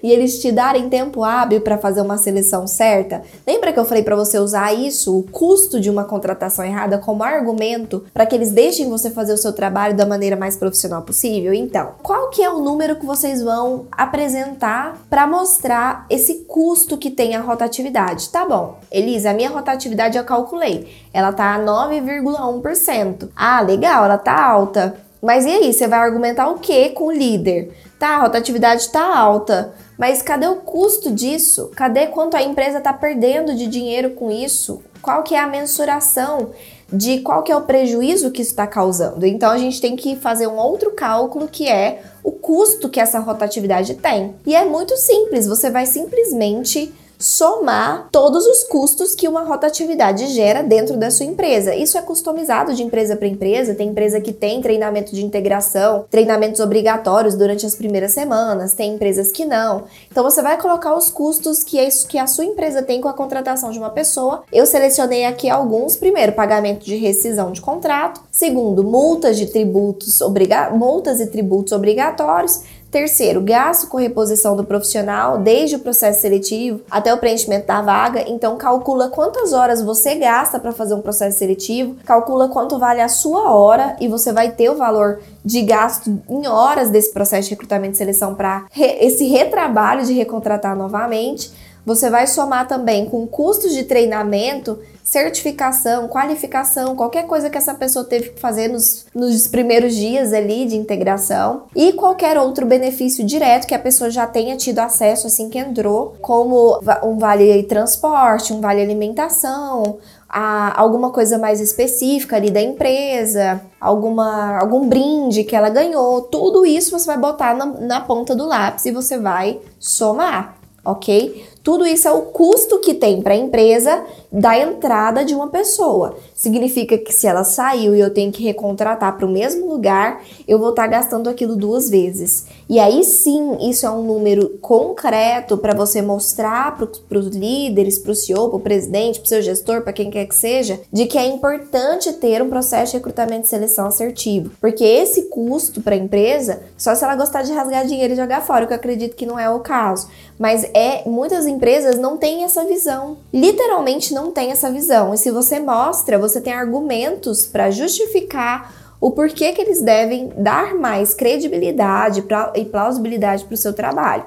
E 0.02 0.10
eles 0.10 0.40
te 0.40 0.50
darem 0.50 0.88
tempo 0.88 1.22
hábil 1.22 1.60
para 1.60 1.78
fazer 1.78 2.00
uma 2.00 2.18
seleção 2.18 2.66
certa, 2.66 3.22
lembra 3.46 3.72
que 3.72 3.78
eu 3.78 3.84
falei 3.84 4.02
para 4.02 4.16
você 4.16 4.38
usar 4.38 4.72
isso, 4.72 5.18
o 5.18 5.22
custo 5.22 5.80
de 5.80 5.90
uma 5.90 6.04
contratação 6.04 6.64
errada, 6.64 6.98
como 6.98 7.22
argumento 7.22 8.04
para 8.12 8.26
que 8.26 8.34
eles 8.34 8.50
deixem 8.50 8.88
você 8.88 9.10
fazer 9.10 9.32
o 9.32 9.38
seu 9.38 9.52
trabalho 9.52 9.96
da 9.96 10.06
maneira 10.06 10.36
mais 10.36 10.56
profissional 10.56 11.02
possível? 11.02 11.52
Então, 11.52 11.92
qual 12.02 12.30
que 12.30 12.42
é 12.42 12.50
o 12.50 12.60
número 12.60 12.96
que 12.96 13.06
vocês 13.06 13.42
vão 13.42 13.86
apresentar 13.92 14.98
para 15.08 15.26
mostrar 15.26 16.06
esse 16.08 16.44
custo 16.46 16.96
que 16.96 17.10
tem 17.10 17.34
a 17.34 17.40
rotatividade? 17.40 18.28
Tá 18.28 18.46
bom, 18.46 18.78
Elisa, 18.90 19.30
a 19.30 19.34
minha 19.34 19.50
rotatividade 19.50 20.18
eu 20.18 20.24
calculei, 20.24 20.88
ela 21.12 21.32
tá 21.32 21.58
9,1%. 21.58 23.28
Ah, 23.36 23.60
legal, 23.60 24.04
ela 24.04 24.18
tá 24.18 24.44
alta. 24.44 24.96
Mas 25.22 25.46
e 25.46 25.50
aí, 25.50 25.72
você 25.72 25.86
vai 25.86 26.00
argumentar 26.00 26.50
o 26.50 26.58
que 26.58 26.88
com 26.88 27.04
o 27.04 27.12
líder? 27.12 27.72
Tá, 27.96 28.16
a 28.16 28.22
rotatividade 28.22 28.82
está 28.82 29.16
alta, 29.16 29.72
mas 29.96 30.20
cadê 30.20 30.48
o 30.48 30.56
custo 30.56 31.12
disso? 31.12 31.70
Cadê 31.76 32.08
quanto 32.08 32.36
a 32.36 32.42
empresa 32.42 32.78
está 32.78 32.92
perdendo 32.92 33.54
de 33.54 33.68
dinheiro 33.68 34.10
com 34.10 34.32
isso? 34.32 34.82
Qual 35.00 35.22
que 35.22 35.36
é 35.36 35.38
a 35.38 35.46
mensuração 35.46 36.50
de 36.92 37.20
qual 37.20 37.44
que 37.44 37.52
é 37.52 37.56
o 37.56 37.62
prejuízo 37.62 38.32
que 38.32 38.42
isso 38.42 38.50
está 38.50 38.66
causando? 38.66 39.24
Então 39.24 39.52
a 39.52 39.58
gente 39.58 39.80
tem 39.80 39.94
que 39.94 40.16
fazer 40.16 40.48
um 40.48 40.56
outro 40.56 40.90
cálculo 40.90 41.46
que 41.46 41.68
é 41.68 42.02
o 42.24 42.32
custo 42.32 42.88
que 42.88 42.98
essa 42.98 43.20
rotatividade 43.20 43.94
tem. 43.94 44.34
E 44.44 44.56
é 44.56 44.64
muito 44.64 44.96
simples, 44.96 45.46
você 45.46 45.70
vai 45.70 45.86
simplesmente 45.86 46.92
somar 47.22 48.08
todos 48.10 48.44
os 48.44 48.64
custos 48.64 49.14
que 49.14 49.28
uma 49.28 49.44
rotatividade 49.44 50.26
gera 50.26 50.62
dentro 50.62 50.96
da 50.96 51.10
sua 51.10 51.24
empresa. 51.24 51.74
Isso 51.74 51.96
é 51.96 52.02
customizado 52.02 52.74
de 52.74 52.82
empresa 52.82 53.14
para 53.14 53.28
empresa. 53.28 53.74
Tem 53.74 53.88
empresa 53.88 54.20
que 54.20 54.32
tem 54.32 54.60
treinamento 54.60 55.14
de 55.14 55.24
integração, 55.24 56.04
treinamentos 56.10 56.60
obrigatórios 56.60 57.36
durante 57.36 57.64
as 57.64 57.74
primeiras 57.76 58.10
semanas, 58.10 58.74
tem 58.74 58.94
empresas 58.94 59.30
que 59.30 59.44
não. 59.44 59.84
Então 60.10 60.24
você 60.24 60.42
vai 60.42 60.60
colocar 60.60 60.96
os 60.96 61.08
custos 61.08 61.62
que, 61.62 61.78
é 61.78 61.86
isso, 61.86 62.08
que 62.08 62.18
a 62.18 62.26
sua 62.26 62.44
empresa 62.44 62.82
tem 62.82 63.00
com 63.00 63.08
a 63.08 63.12
contratação 63.12 63.70
de 63.70 63.78
uma 63.78 63.90
pessoa. 63.90 64.42
Eu 64.52 64.66
selecionei 64.66 65.24
aqui 65.24 65.48
alguns. 65.48 65.96
Primeiro, 65.96 66.32
pagamento 66.32 66.84
de 66.84 66.96
rescisão 66.96 67.52
de 67.52 67.60
contrato. 67.60 68.20
Segundo, 68.30 68.82
multas 68.82 69.36
de 69.36 69.46
tributos 69.46 70.20
obriga 70.20 70.70
multas 70.70 71.20
e 71.20 71.26
tributos 71.26 71.72
obrigatórios. 71.72 72.62
Terceiro, 72.92 73.40
gasto 73.40 73.86
com 73.86 73.96
reposição 73.96 74.54
do 74.54 74.64
profissional, 74.64 75.38
desde 75.38 75.76
o 75.76 75.78
processo 75.78 76.20
seletivo 76.20 76.82
até 76.90 77.12
o 77.12 77.16
preenchimento 77.16 77.66
da 77.66 77.80
vaga. 77.80 78.22
Então, 78.28 78.58
calcula 78.58 79.08
quantas 79.08 79.54
horas 79.54 79.80
você 79.80 80.14
gasta 80.16 80.60
para 80.60 80.72
fazer 80.72 80.92
um 80.92 81.00
processo 81.00 81.38
seletivo, 81.38 81.96
calcula 82.04 82.50
quanto 82.50 82.78
vale 82.78 83.00
a 83.00 83.08
sua 83.08 83.50
hora 83.50 83.96
e 83.98 84.08
você 84.08 84.30
vai 84.30 84.50
ter 84.50 84.68
o 84.68 84.76
valor 84.76 85.20
de 85.42 85.62
gasto 85.62 86.20
em 86.28 86.46
horas 86.46 86.90
desse 86.90 87.14
processo 87.14 87.48
de 87.48 87.54
recrutamento 87.54 87.94
e 87.94 87.96
seleção 87.96 88.34
para 88.34 88.66
re 88.70 88.98
esse 89.00 89.26
retrabalho 89.26 90.04
de 90.04 90.12
recontratar 90.12 90.76
novamente. 90.76 91.50
Você 91.86 92.10
vai 92.10 92.26
somar 92.26 92.68
também 92.68 93.06
com 93.06 93.26
custos 93.26 93.72
de 93.72 93.84
treinamento 93.84 94.78
certificação, 95.02 96.08
qualificação, 96.08 96.94
qualquer 96.94 97.26
coisa 97.26 97.50
que 97.50 97.58
essa 97.58 97.74
pessoa 97.74 98.04
teve 98.04 98.30
que 98.30 98.40
fazer 98.40 98.68
nos, 98.68 99.06
nos 99.14 99.46
primeiros 99.48 99.94
dias 99.94 100.32
ali 100.32 100.64
de 100.66 100.76
integração 100.76 101.64
e 101.74 101.92
qualquer 101.92 102.38
outro 102.38 102.64
benefício 102.64 103.24
direto 103.24 103.66
que 103.66 103.74
a 103.74 103.78
pessoa 103.78 104.10
já 104.10 104.26
tenha 104.26 104.56
tido 104.56 104.78
acesso 104.78 105.26
assim 105.26 105.50
que 105.50 105.58
entrou, 105.58 106.16
como 106.20 106.80
um 107.02 107.18
vale 107.18 107.62
transporte, 107.64 108.52
um 108.52 108.60
vale 108.60 108.80
alimentação, 108.80 109.98
alguma 110.28 111.10
coisa 111.10 111.36
mais 111.36 111.60
específica 111.60 112.36
ali 112.36 112.50
da 112.50 112.62
empresa, 112.62 113.60
alguma, 113.80 114.58
algum 114.58 114.88
brinde 114.88 115.44
que 115.44 115.54
ela 115.54 115.68
ganhou, 115.68 116.22
tudo 116.22 116.64
isso 116.64 116.96
você 116.96 117.06
vai 117.06 117.18
botar 117.18 117.54
na, 117.54 117.66
na 117.66 118.00
ponta 118.00 118.34
do 118.34 118.46
lápis 118.46 118.86
e 118.86 118.92
você 118.92 119.18
vai 119.18 119.60
somar, 119.78 120.56
ok? 120.84 121.44
Tudo 121.62 121.86
isso 121.86 122.08
é 122.08 122.12
o 122.12 122.22
custo 122.22 122.78
que 122.78 122.94
tem 122.94 123.20
para 123.20 123.34
a 123.34 123.36
empresa 123.36 124.04
da 124.32 124.58
entrada 124.58 125.24
de 125.24 125.34
uma 125.34 125.48
pessoa. 125.48 126.16
Significa 126.34 126.96
que 126.96 127.12
se 127.12 127.26
ela 127.26 127.44
saiu 127.44 127.94
e 127.94 128.00
eu 128.00 128.12
tenho 128.12 128.32
que 128.32 128.42
recontratar 128.42 129.16
para 129.16 129.26
o 129.26 129.30
mesmo 129.30 129.68
lugar, 129.68 130.22
eu 130.48 130.58
vou 130.58 130.70
estar 130.70 130.84
tá 130.84 130.88
gastando 130.88 131.28
aquilo 131.28 131.54
duas 131.54 131.90
vezes. 131.90 132.46
E 132.68 132.78
aí 132.78 133.04
sim, 133.04 133.58
isso 133.68 133.84
é 133.84 133.90
um 133.90 134.02
número 134.02 134.48
concreto 134.60 135.58
para 135.58 135.74
você 135.74 136.00
mostrar 136.00 136.76
para 136.76 137.18
os 137.18 137.26
líderes, 137.26 137.98
para 137.98 138.12
o 138.12 138.14
CEO, 138.14 138.48
para 138.48 138.56
o 138.56 138.60
presidente, 138.60 139.20
para 139.20 139.26
o 139.26 139.28
seu 139.28 139.42
gestor, 139.42 139.82
para 139.82 139.92
quem 139.92 140.10
quer 140.10 140.24
que 140.24 140.34
seja, 140.34 140.80
de 140.90 141.04
que 141.04 141.18
é 141.18 141.26
importante 141.26 142.12
ter 142.14 142.40
um 142.40 142.48
processo 142.48 142.92
de 142.92 142.98
recrutamento 142.98 143.44
e 143.44 143.48
seleção 143.48 143.86
assertivo. 143.86 144.50
Porque 144.60 144.84
esse 144.84 145.24
custo 145.24 145.82
para 145.82 145.94
a 145.94 145.98
empresa, 145.98 146.62
só 146.78 146.94
se 146.94 147.04
ela 147.04 147.16
gostar 147.16 147.42
de 147.42 147.52
rasgar 147.52 147.86
dinheiro 147.86 148.14
e 148.14 148.16
jogar 148.16 148.40
fora, 148.40 148.64
o 148.64 148.66
que 148.66 148.72
eu 148.72 148.78
acredito 148.78 149.16
que 149.16 149.26
não 149.26 149.38
é 149.38 149.50
o 149.50 149.60
caso. 149.60 150.08
Mas 150.38 150.64
é 150.72 151.02
muitas 151.06 151.46
empresas 151.46 151.98
não 151.98 152.16
têm 152.16 152.44
essa 152.44 152.64
visão. 152.64 153.18
Literalmente 153.32 154.14
não 154.14 154.21
tem 154.30 154.50
essa 154.50 154.70
visão. 154.70 155.12
E 155.12 155.18
se 155.18 155.30
você 155.30 155.58
mostra, 155.58 156.18
você 156.18 156.40
tem 156.40 156.52
argumentos 156.52 157.44
para 157.44 157.70
justificar 157.70 158.72
o 159.00 159.10
porquê 159.10 159.52
que 159.52 159.60
eles 159.60 159.82
devem 159.82 160.32
dar 160.36 160.74
mais 160.74 161.12
credibilidade 161.12 162.24
e 162.54 162.64
plausibilidade 162.64 163.44
para 163.44 163.54
o 163.54 163.58
seu 163.58 163.72
trabalho, 163.72 164.24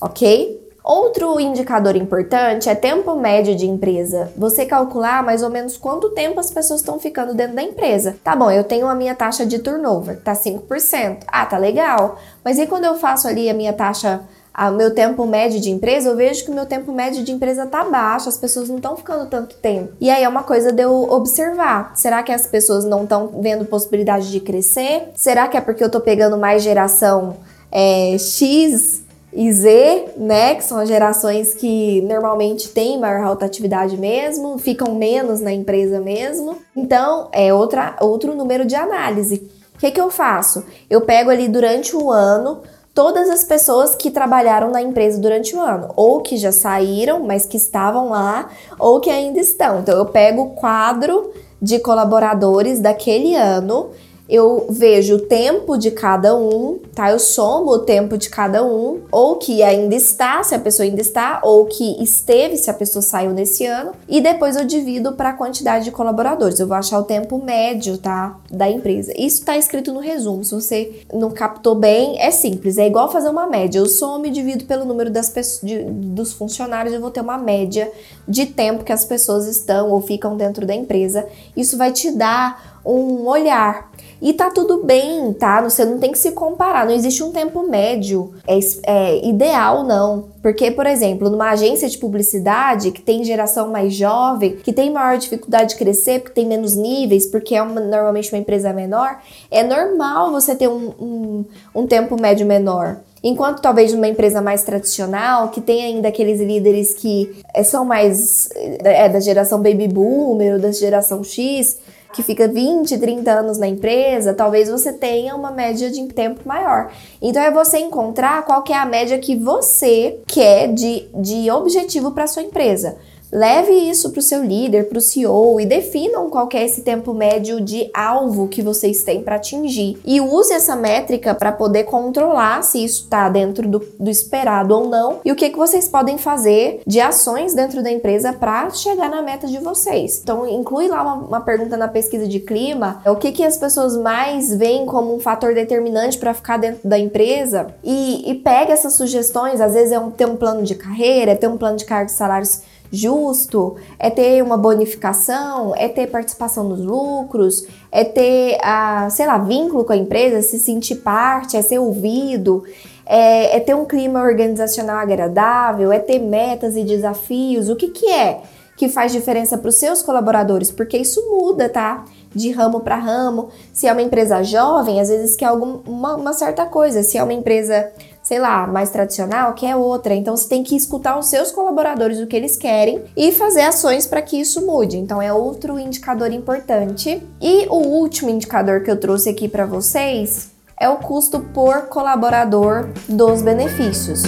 ok? 0.00 0.66
Outro 0.82 1.40
indicador 1.40 1.96
importante 1.96 2.68
é 2.68 2.74
tempo 2.76 3.16
médio 3.16 3.56
de 3.56 3.66
empresa. 3.66 4.32
Você 4.36 4.64
calcular 4.64 5.20
mais 5.20 5.42
ou 5.42 5.50
menos 5.50 5.76
quanto 5.76 6.10
tempo 6.10 6.38
as 6.38 6.48
pessoas 6.48 6.78
estão 6.78 6.96
ficando 6.96 7.34
dentro 7.34 7.56
da 7.56 7.62
empresa. 7.62 8.16
Tá 8.22 8.36
bom, 8.36 8.50
eu 8.52 8.62
tenho 8.62 8.86
a 8.86 8.94
minha 8.94 9.12
taxa 9.12 9.44
de 9.44 9.58
turnover, 9.58 10.20
tá 10.20 10.32
5%. 10.32 11.24
Ah, 11.26 11.44
tá 11.44 11.58
legal. 11.58 12.18
Mas 12.44 12.56
e 12.58 12.68
quando 12.68 12.84
eu 12.84 12.94
faço 12.94 13.26
ali 13.26 13.50
a 13.50 13.54
minha 13.54 13.72
taxa 13.72 14.20
o 14.58 14.70
meu 14.70 14.94
tempo 14.94 15.26
médio 15.26 15.60
de 15.60 15.70
empresa, 15.70 16.08
eu 16.08 16.16
vejo 16.16 16.44
que 16.44 16.50
o 16.50 16.54
meu 16.54 16.64
tempo 16.64 16.90
médio 16.92 17.22
de 17.22 17.30
empresa 17.30 17.66
tá 17.66 17.84
baixo, 17.84 18.28
as 18.28 18.38
pessoas 18.38 18.68
não 18.68 18.76
estão 18.76 18.96
ficando 18.96 19.26
tanto 19.28 19.56
tempo. 19.56 19.92
E 20.00 20.08
aí 20.08 20.22
é 20.22 20.28
uma 20.28 20.42
coisa 20.42 20.72
de 20.72 20.82
eu 20.82 21.10
observar. 21.10 21.92
Será 21.94 22.22
que 22.22 22.32
as 22.32 22.46
pessoas 22.46 22.84
não 22.84 23.02
estão 23.02 23.28
vendo 23.40 23.66
possibilidade 23.66 24.30
de 24.30 24.40
crescer? 24.40 25.10
Será 25.14 25.46
que 25.46 25.56
é 25.56 25.60
porque 25.60 25.84
eu 25.84 25.90
tô 25.90 26.00
pegando 26.00 26.38
mais 26.38 26.62
geração 26.62 27.36
é, 27.70 28.16
X 28.18 29.04
e 29.36 29.52
Z, 29.52 30.14
né, 30.16 30.54
que 30.54 30.64
são 30.64 30.78
as 30.78 30.88
gerações 30.88 31.52
que 31.52 32.00
normalmente 32.02 32.70
têm 32.70 32.98
maior 32.98 33.26
rotatividade 33.26 33.98
mesmo, 33.98 34.56
ficam 34.56 34.94
menos 34.94 35.40
na 35.40 35.52
empresa 35.52 36.00
mesmo. 36.00 36.56
Então, 36.74 37.28
é 37.32 37.52
outra, 37.52 37.96
outro 38.00 38.34
número 38.34 38.64
de 38.64 38.74
análise. 38.74 39.50
O 39.74 39.78
que, 39.78 39.90
que 39.90 40.00
eu 40.00 40.10
faço? 40.10 40.64
Eu 40.88 41.02
pego 41.02 41.28
ali 41.28 41.48
durante 41.48 41.94
o 41.94 42.10
ano 42.10 42.62
todas 42.96 43.28
as 43.28 43.44
pessoas 43.44 43.94
que 43.94 44.10
trabalharam 44.10 44.70
na 44.70 44.80
empresa 44.80 45.20
durante 45.20 45.54
o 45.54 45.60
ano, 45.60 45.92
ou 45.94 46.22
que 46.22 46.38
já 46.38 46.50
saíram, 46.50 47.22
mas 47.22 47.44
que 47.44 47.58
estavam 47.58 48.08
lá, 48.08 48.48
ou 48.78 49.00
que 49.00 49.10
ainda 49.10 49.38
estão. 49.38 49.80
Então 49.80 49.98
eu 49.98 50.06
pego 50.06 50.40
o 50.40 50.50
quadro 50.54 51.30
de 51.60 51.78
colaboradores 51.78 52.80
daquele 52.80 53.34
ano 53.34 53.90
eu 54.28 54.66
vejo 54.68 55.16
o 55.16 55.20
tempo 55.20 55.76
de 55.76 55.90
cada 55.90 56.36
um, 56.36 56.80
tá? 56.94 57.10
Eu 57.10 57.18
somo 57.18 57.70
o 57.70 57.78
tempo 57.78 58.18
de 58.18 58.28
cada 58.28 58.64
um, 58.64 59.00
ou 59.10 59.36
que 59.36 59.62
ainda 59.62 59.94
está, 59.94 60.42
se 60.42 60.54
a 60.54 60.58
pessoa 60.58 60.84
ainda 60.84 61.00
está, 61.00 61.40
ou 61.44 61.66
que 61.66 62.02
esteve, 62.02 62.56
se 62.56 62.68
a 62.68 62.74
pessoa 62.74 63.02
saiu 63.02 63.30
nesse 63.30 63.64
ano, 63.64 63.92
e 64.08 64.20
depois 64.20 64.56
eu 64.56 64.64
divido 64.64 65.12
para 65.12 65.30
a 65.30 65.32
quantidade 65.32 65.84
de 65.84 65.92
colaboradores. 65.92 66.58
Eu 66.58 66.66
vou 66.66 66.76
achar 66.76 66.98
o 66.98 67.04
tempo 67.04 67.42
médio, 67.42 67.98
tá? 67.98 68.36
Da 68.50 68.68
empresa. 68.68 69.12
Isso 69.16 69.40
está 69.40 69.56
escrito 69.56 69.92
no 69.92 70.00
resumo. 70.00 70.44
Se 70.44 70.54
você 70.54 71.02
não 71.12 71.30
captou 71.30 71.74
bem, 71.74 72.20
é 72.20 72.30
simples, 72.30 72.78
é 72.78 72.86
igual 72.86 73.10
fazer 73.10 73.28
uma 73.28 73.46
média. 73.46 73.78
Eu 73.78 73.86
somo 73.86 74.26
e 74.26 74.30
divido 74.30 74.64
pelo 74.64 74.84
número 74.84 75.10
das 75.10 75.32
de, 75.62 75.84
dos 75.84 76.32
funcionários, 76.32 76.92
eu 76.92 77.00
vou 77.00 77.10
ter 77.10 77.20
uma 77.20 77.38
média 77.38 77.90
de 78.26 78.46
tempo 78.46 78.82
que 78.82 78.92
as 78.92 79.04
pessoas 79.04 79.46
estão 79.46 79.90
ou 79.90 80.00
ficam 80.00 80.36
dentro 80.36 80.66
da 80.66 80.74
empresa. 80.74 81.26
Isso 81.56 81.76
vai 81.76 81.92
te 81.92 82.10
dar 82.10 82.75
um 82.86 83.26
olhar 83.26 83.90
e 84.20 84.32
tá 84.32 84.50
tudo 84.50 84.82
bem, 84.82 85.32
tá? 85.34 85.60
Você 85.62 85.84
não 85.84 85.98
tem 85.98 86.10
que 86.10 86.18
se 86.18 86.32
comparar, 86.32 86.86
não 86.86 86.94
existe 86.94 87.22
um 87.22 87.32
tempo 87.32 87.68
médio 87.68 88.32
é, 88.46 88.58
é, 88.84 89.26
ideal, 89.26 89.84
não. 89.84 90.28
Porque, 90.42 90.70
por 90.70 90.86
exemplo, 90.86 91.28
numa 91.28 91.50
agência 91.50 91.88
de 91.88 91.98
publicidade 91.98 92.92
que 92.92 93.02
tem 93.02 93.24
geração 93.24 93.70
mais 93.70 93.92
jovem, 93.92 94.56
que 94.56 94.72
tem 94.72 94.90
maior 94.90 95.18
dificuldade 95.18 95.70
de 95.70 95.76
crescer, 95.76 96.20
porque 96.20 96.34
tem 96.34 96.46
menos 96.46 96.74
níveis, 96.74 97.26
porque 97.26 97.54
é 97.54 97.62
uma, 97.62 97.80
normalmente 97.80 98.32
uma 98.32 98.38
empresa 98.38 98.72
menor, 98.72 99.18
é 99.50 99.62
normal 99.62 100.30
você 100.30 100.54
ter 100.54 100.68
um, 100.68 100.92
um, 100.98 101.44
um 101.74 101.86
tempo 101.86 102.20
médio 102.20 102.46
menor. 102.46 103.00
Enquanto 103.22 103.60
talvez 103.60 103.92
numa 103.92 104.06
empresa 104.06 104.40
mais 104.40 104.62
tradicional, 104.62 105.48
que 105.48 105.60
tem 105.60 105.82
ainda 105.82 106.08
aqueles 106.08 106.40
líderes 106.40 106.94
que 106.94 107.34
é, 107.52 107.62
são 107.62 107.84
mais 107.84 108.48
é, 108.54 109.08
da 109.08 109.20
geração 109.20 109.60
baby 109.60 109.88
boomer 109.88 110.54
ou 110.54 110.60
da 110.60 110.70
geração 110.70 111.24
X, 111.24 111.78
que 112.16 112.22
fica 112.22 112.48
20, 112.48 112.96
30 112.96 113.30
anos 113.30 113.58
na 113.58 113.68
empresa, 113.68 114.32
talvez 114.32 114.70
você 114.70 114.90
tenha 114.90 115.36
uma 115.36 115.50
média 115.50 115.90
de 115.90 116.02
tempo 116.06 116.40
maior. 116.48 116.90
Então 117.20 117.42
é 117.42 117.50
você 117.50 117.78
encontrar 117.78 118.42
qual 118.46 118.62
que 118.62 118.72
é 118.72 118.76
a 118.76 118.86
média 118.86 119.18
que 119.18 119.36
você 119.36 120.18
quer 120.26 120.72
de, 120.72 121.06
de 121.14 121.50
objetivo 121.50 122.12
para 122.12 122.26
sua 122.26 122.42
empresa. 122.42 122.96
Leve 123.36 123.74
isso 123.74 124.12
para 124.12 124.20
o 124.20 124.22
seu 124.22 124.42
líder, 124.42 124.88
para 124.88 124.96
o 124.96 125.00
CEO 125.00 125.60
e 125.60 125.66
definam 125.66 126.30
qual 126.30 126.48
é 126.54 126.64
esse 126.64 126.80
tempo 126.80 127.12
médio 127.12 127.60
de 127.60 127.90
alvo 127.92 128.48
que 128.48 128.62
vocês 128.62 129.04
têm 129.04 129.22
para 129.22 129.36
atingir. 129.36 129.98
E 130.06 130.22
use 130.22 130.54
essa 130.54 130.74
métrica 130.74 131.34
para 131.34 131.52
poder 131.52 131.84
controlar 131.84 132.62
se 132.62 132.82
isso 132.82 133.02
está 133.02 133.28
dentro 133.28 133.68
do, 133.68 133.80
do, 134.00 134.08
esperado 134.08 134.74
ou 134.74 134.88
não 134.88 135.20
e 135.22 135.30
o 135.30 135.36
que, 135.36 135.50
que 135.50 135.58
vocês 135.58 135.86
podem 135.86 136.16
fazer 136.16 136.80
de 136.86 136.98
ações 136.98 137.52
dentro 137.52 137.82
da 137.82 137.90
empresa 137.90 138.32
para 138.32 138.70
chegar 138.70 139.10
na 139.10 139.20
meta 139.20 139.46
de 139.46 139.58
vocês. 139.58 140.18
Então, 140.22 140.48
inclui 140.48 140.88
lá 140.88 141.02
uma, 141.02 141.14
uma 141.16 141.40
pergunta 141.42 141.76
na 141.76 141.88
pesquisa 141.88 142.26
de 142.26 142.40
clima: 142.40 143.02
é 143.04 143.10
o 143.10 143.16
que, 143.16 143.32
que 143.32 143.44
as 143.44 143.58
pessoas 143.58 143.98
mais 143.98 144.54
veem 144.54 144.86
como 144.86 145.14
um 145.14 145.20
fator 145.20 145.52
determinante 145.52 146.16
para 146.16 146.32
ficar 146.32 146.56
dentro 146.56 146.88
da 146.88 146.98
empresa 146.98 147.66
e, 147.84 148.30
e 148.30 148.34
pega 148.36 148.72
essas 148.72 148.94
sugestões. 148.94 149.60
Às 149.60 149.74
vezes 149.74 149.92
é 149.92 149.98
um, 149.98 150.10
ter 150.10 150.24
um 150.24 150.36
plano 150.36 150.62
de 150.62 150.74
carreira, 150.74 151.32
é 151.32 151.34
ter 151.34 151.48
um 151.48 151.58
plano 151.58 151.76
de 151.76 151.84
cargos 151.84 152.14
e 152.14 152.16
salários 152.16 152.62
justo, 152.90 153.76
é 153.98 154.10
ter 154.10 154.42
uma 154.42 154.56
bonificação, 154.56 155.74
é 155.76 155.88
ter 155.88 156.06
participação 156.08 156.64
nos 156.64 156.80
lucros, 156.80 157.66
é 157.90 158.04
ter, 158.04 158.58
a, 158.62 159.08
sei 159.10 159.26
lá, 159.26 159.38
vínculo 159.38 159.84
com 159.84 159.92
a 159.92 159.96
empresa, 159.96 160.42
se 160.42 160.58
sentir 160.58 160.96
parte, 160.96 161.56
é 161.56 161.62
ser 161.62 161.78
ouvido, 161.78 162.64
é, 163.04 163.56
é 163.56 163.60
ter 163.60 163.74
um 163.74 163.84
clima 163.84 164.20
organizacional 164.20 164.96
agradável, 164.96 165.92
é 165.92 165.98
ter 165.98 166.18
metas 166.18 166.76
e 166.76 166.84
desafios. 166.84 167.68
O 167.68 167.76
que, 167.76 167.88
que 167.88 168.10
é 168.10 168.40
que 168.76 168.88
faz 168.88 169.10
diferença 169.10 169.56
para 169.56 169.68
os 169.68 169.76
seus 169.76 170.02
colaboradores? 170.02 170.70
Porque 170.70 170.98
isso 170.98 171.24
muda, 171.30 171.68
tá? 171.68 172.04
De 172.34 172.50
ramo 172.50 172.80
para 172.80 172.96
ramo. 172.96 173.48
Se 173.72 173.86
é 173.86 173.92
uma 173.92 174.02
empresa 174.02 174.42
jovem, 174.42 175.00
às 175.00 175.08
vezes 175.08 175.34
quer 175.34 175.46
alguma 175.46 176.14
uma 176.14 176.32
certa 176.32 176.66
coisa. 176.66 177.02
Se 177.02 177.16
é 177.16 177.22
uma 177.22 177.32
empresa 177.32 177.90
sei 178.26 178.40
lá, 178.40 178.66
mais 178.66 178.90
tradicional, 178.90 179.54
que 179.54 179.64
é 179.64 179.76
outra. 179.76 180.12
Então 180.12 180.36
você 180.36 180.48
tem 180.48 180.64
que 180.64 180.74
escutar 180.74 181.16
os 181.16 181.26
seus 181.26 181.52
colaboradores 181.52 182.18
o 182.18 182.26
que 182.26 182.34
eles 182.34 182.56
querem 182.56 183.04
e 183.16 183.30
fazer 183.30 183.60
ações 183.60 184.04
para 184.04 184.20
que 184.20 184.40
isso 184.40 184.66
mude. 184.66 184.96
Então 184.96 185.22
é 185.22 185.32
outro 185.32 185.78
indicador 185.78 186.32
importante. 186.32 187.22
E 187.40 187.66
o 187.68 187.76
último 187.76 188.28
indicador 188.28 188.82
que 188.82 188.90
eu 188.90 188.98
trouxe 188.98 189.30
aqui 189.30 189.46
para 189.46 189.64
vocês 189.64 190.50
é 190.76 190.88
o 190.88 190.96
custo 190.96 191.38
por 191.54 191.82
colaborador 191.82 192.88
dos 193.08 193.42
benefícios. 193.42 194.24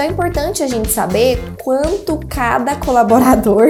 Então 0.00 0.08
é 0.08 0.12
importante 0.12 0.62
a 0.62 0.66
gente 0.66 0.90
saber 0.90 1.38
quanto 1.62 2.18
cada 2.26 2.74
colaborador 2.74 3.66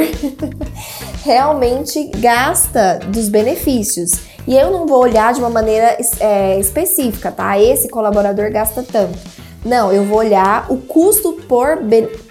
realmente 1.26 2.04
gasta 2.18 3.00
dos 3.08 3.28
benefícios. 3.28 4.12
E 4.46 4.56
eu 4.56 4.70
não 4.70 4.86
vou 4.86 5.00
olhar 5.00 5.34
de 5.34 5.40
uma 5.40 5.50
maneira 5.50 5.98
é, 6.20 6.56
específica, 6.60 7.32
tá? 7.32 7.58
Esse 7.58 7.88
colaborador 7.88 8.48
gasta 8.52 8.80
tanto. 8.84 9.18
Não, 9.64 9.92
eu 9.92 10.04
vou 10.04 10.18
olhar 10.18 10.70
o 10.70 10.76
custo 10.76 11.32
por, 11.48 11.80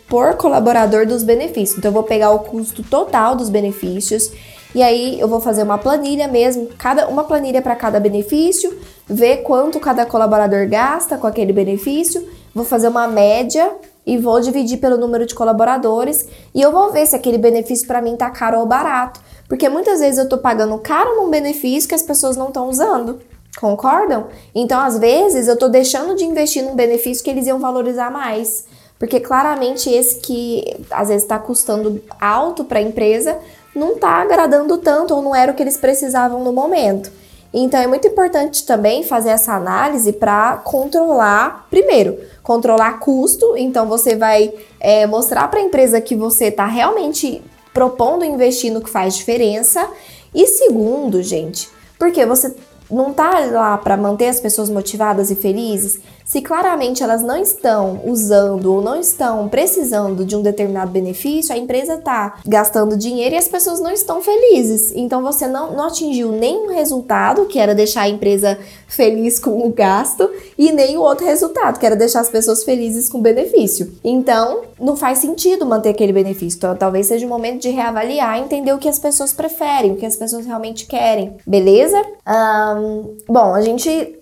por 0.07 0.35
colaborador 0.35 1.05
dos 1.05 1.21
benefícios. 1.21 1.77
Então, 1.77 1.89
eu 1.89 1.93
vou 1.93 2.03
pegar 2.03 2.31
o 2.31 2.39
custo 2.39 2.81
total 2.81 3.35
dos 3.35 3.49
benefícios 3.49 4.31
e 4.73 4.81
aí 4.81 5.19
eu 5.19 5.27
vou 5.27 5.41
fazer 5.41 5.63
uma 5.63 5.77
planilha 5.77 6.27
mesmo, 6.27 6.69
cada 6.77 7.07
uma 7.07 7.25
planilha 7.25 7.61
para 7.61 7.75
cada 7.75 7.99
benefício, 7.99 8.79
ver 9.07 9.37
quanto 9.37 9.79
cada 9.79 10.05
colaborador 10.05 10.69
gasta 10.69 11.17
com 11.17 11.25
aquele 11.27 11.51
benefício, 11.51 12.25
vou 12.59 12.65
fazer 12.65 12.89
uma 12.89 13.07
média 13.07 13.71
e 14.05 14.17
vou 14.17 14.39
dividir 14.41 14.77
pelo 14.77 14.97
número 14.97 15.25
de 15.25 15.33
colaboradores 15.33 16.27
e 16.53 16.61
eu 16.61 16.71
vou 16.71 16.91
ver 16.91 17.05
se 17.05 17.15
aquele 17.15 17.37
benefício 17.37 17.87
para 17.87 18.01
mim 18.01 18.15
tá 18.15 18.29
caro 18.29 18.59
ou 18.59 18.65
barato, 18.65 19.21
porque 19.47 19.69
muitas 19.69 19.99
vezes 19.99 20.19
eu 20.19 20.27
tô 20.27 20.37
pagando 20.37 20.77
caro 20.77 21.15
num 21.15 21.29
benefício 21.29 21.87
que 21.87 21.95
as 21.95 22.03
pessoas 22.03 22.35
não 22.35 22.47
estão 22.47 22.69
usando. 22.69 23.19
Concordam? 23.59 24.27
Então, 24.53 24.79
às 24.79 24.97
vezes, 24.99 25.47
eu 25.47 25.57
tô 25.57 25.67
deixando 25.67 26.15
de 26.15 26.23
investir 26.23 26.63
num 26.63 26.75
benefício 26.75 27.23
que 27.23 27.29
eles 27.29 27.47
iam 27.47 27.59
valorizar 27.59 28.11
mais. 28.11 28.65
Porque 28.97 29.19
claramente 29.19 29.89
esse 29.89 30.19
que 30.19 30.85
às 30.91 31.07
vezes 31.07 31.23
está 31.23 31.39
custando 31.39 32.01
alto 32.21 32.63
para 32.63 32.79
a 32.79 32.81
empresa 32.81 33.37
não 33.75 33.93
está 33.93 34.21
agradando 34.21 34.77
tanto 34.77 35.15
ou 35.15 35.21
não 35.21 35.35
era 35.35 35.51
o 35.51 35.55
que 35.55 35.63
eles 35.63 35.77
precisavam 35.77 36.43
no 36.43 36.53
momento. 36.53 37.11
Então 37.53 37.79
é 37.79 37.87
muito 37.87 38.07
importante 38.07 38.65
também 38.65 39.03
fazer 39.03 39.29
essa 39.29 39.53
análise 39.53 40.13
para 40.13 40.57
controlar, 40.57 41.67
primeiro, 41.69 42.19
controlar 42.43 42.99
custo. 42.99 43.57
Então 43.57 43.87
você 43.87 44.15
vai 44.15 44.53
é, 44.79 45.07
mostrar 45.07 45.47
para 45.47 45.59
a 45.59 45.63
empresa 45.63 45.99
que 45.99 46.15
você 46.15 46.45
está 46.45 46.65
realmente 46.65 47.41
propondo 47.73 48.23
investir 48.23 48.71
no 48.71 48.81
que 48.81 48.89
faz 48.89 49.15
diferença. 49.15 49.89
E 50.33 50.45
segundo, 50.45 51.23
gente, 51.23 51.69
porque 51.97 52.25
você 52.25 52.53
não 52.89 53.13
tá 53.13 53.39
lá 53.45 53.77
para 53.77 53.97
manter 53.97 54.27
as 54.27 54.39
pessoas 54.39 54.69
motivadas 54.69 55.29
e 55.31 55.35
felizes, 55.35 55.99
se 56.29 56.43
claramente 56.43 57.01
elas 57.01 57.23
não 57.23 57.41
estão 57.41 58.01
usando 58.05 58.71
ou 58.71 58.83
não 58.83 58.99
estão 58.99 59.49
precisando 59.49 60.23
de 60.23 60.35
um 60.35 60.43
determinado 60.43 60.91
benefício, 60.91 61.51
a 61.51 61.57
empresa 61.57 61.95
está 61.95 62.35
gastando 62.45 62.95
dinheiro 62.95 63.33
e 63.33 63.37
as 63.39 63.47
pessoas 63.47 63.79
não 63.79 63.89
estão 63.89 64.21
felizes. 64.21 64.91
Então 64.95 65.23
você 65.23 65.47
não, 65.47 65.75
não 65.75 65.87
atingiu 65.87 66.31
nenhum 66.31 66.71
resultado, 66.71 67.47
que 67.47 67.57
era 67.57 67.73
deixar 67.73 68.01
a 68.01 68.09
empresa 68.09 68.59
feliz 68.87 69.39
com 69.39 69.65
o 69.65 69.73
gasto, 69.73 70.29
e 70.55 70.71
nem 70.71 70.97
o 70.97 71.01
outro 71.01 71.25
resultado, 71.25 71.79
que 71.79 71.85
era 71.85 71.95
deixar 71.95 72.19
as 72.19 72.29
pessoas 72.29 72.63
felizes 72.63 73.09
com 73.09 73.17
o 73.17 73.21
benefício. 73.21 73.91
Então, 74.03 74.61
não 74.79 74.95
faz 74.95 75.19
sentido 75.19 75.65
manter 75.65 75.89
aquele 75.89 76.13
benefício. 76.13 76.57
Então, 76.57 76.75
talvez 76.75 77.07
seja 77.07 77.25
o 77.25 77.29
momento 77.29 77.61
de 77.61 77.69
reavaliar, 77.69 78.39
entender 78.39 78.73
o 78.73 78.77
que 78.77 78.89
as 78.89 78.99
pessoas 78.99 79.33
preferem, 79.33 79.93
o 79.93 79.95
que 79.95 80.05
as 80.05 80.15
pessoas 80.15 80.45
realmente 80.45 80.85
querem. 80.85 81.35
Beleza? 81.45 82.01
Um, 82.27 82.78
bom, 83.27 83.53
a 83.53 83.61
gente 83.61 84.19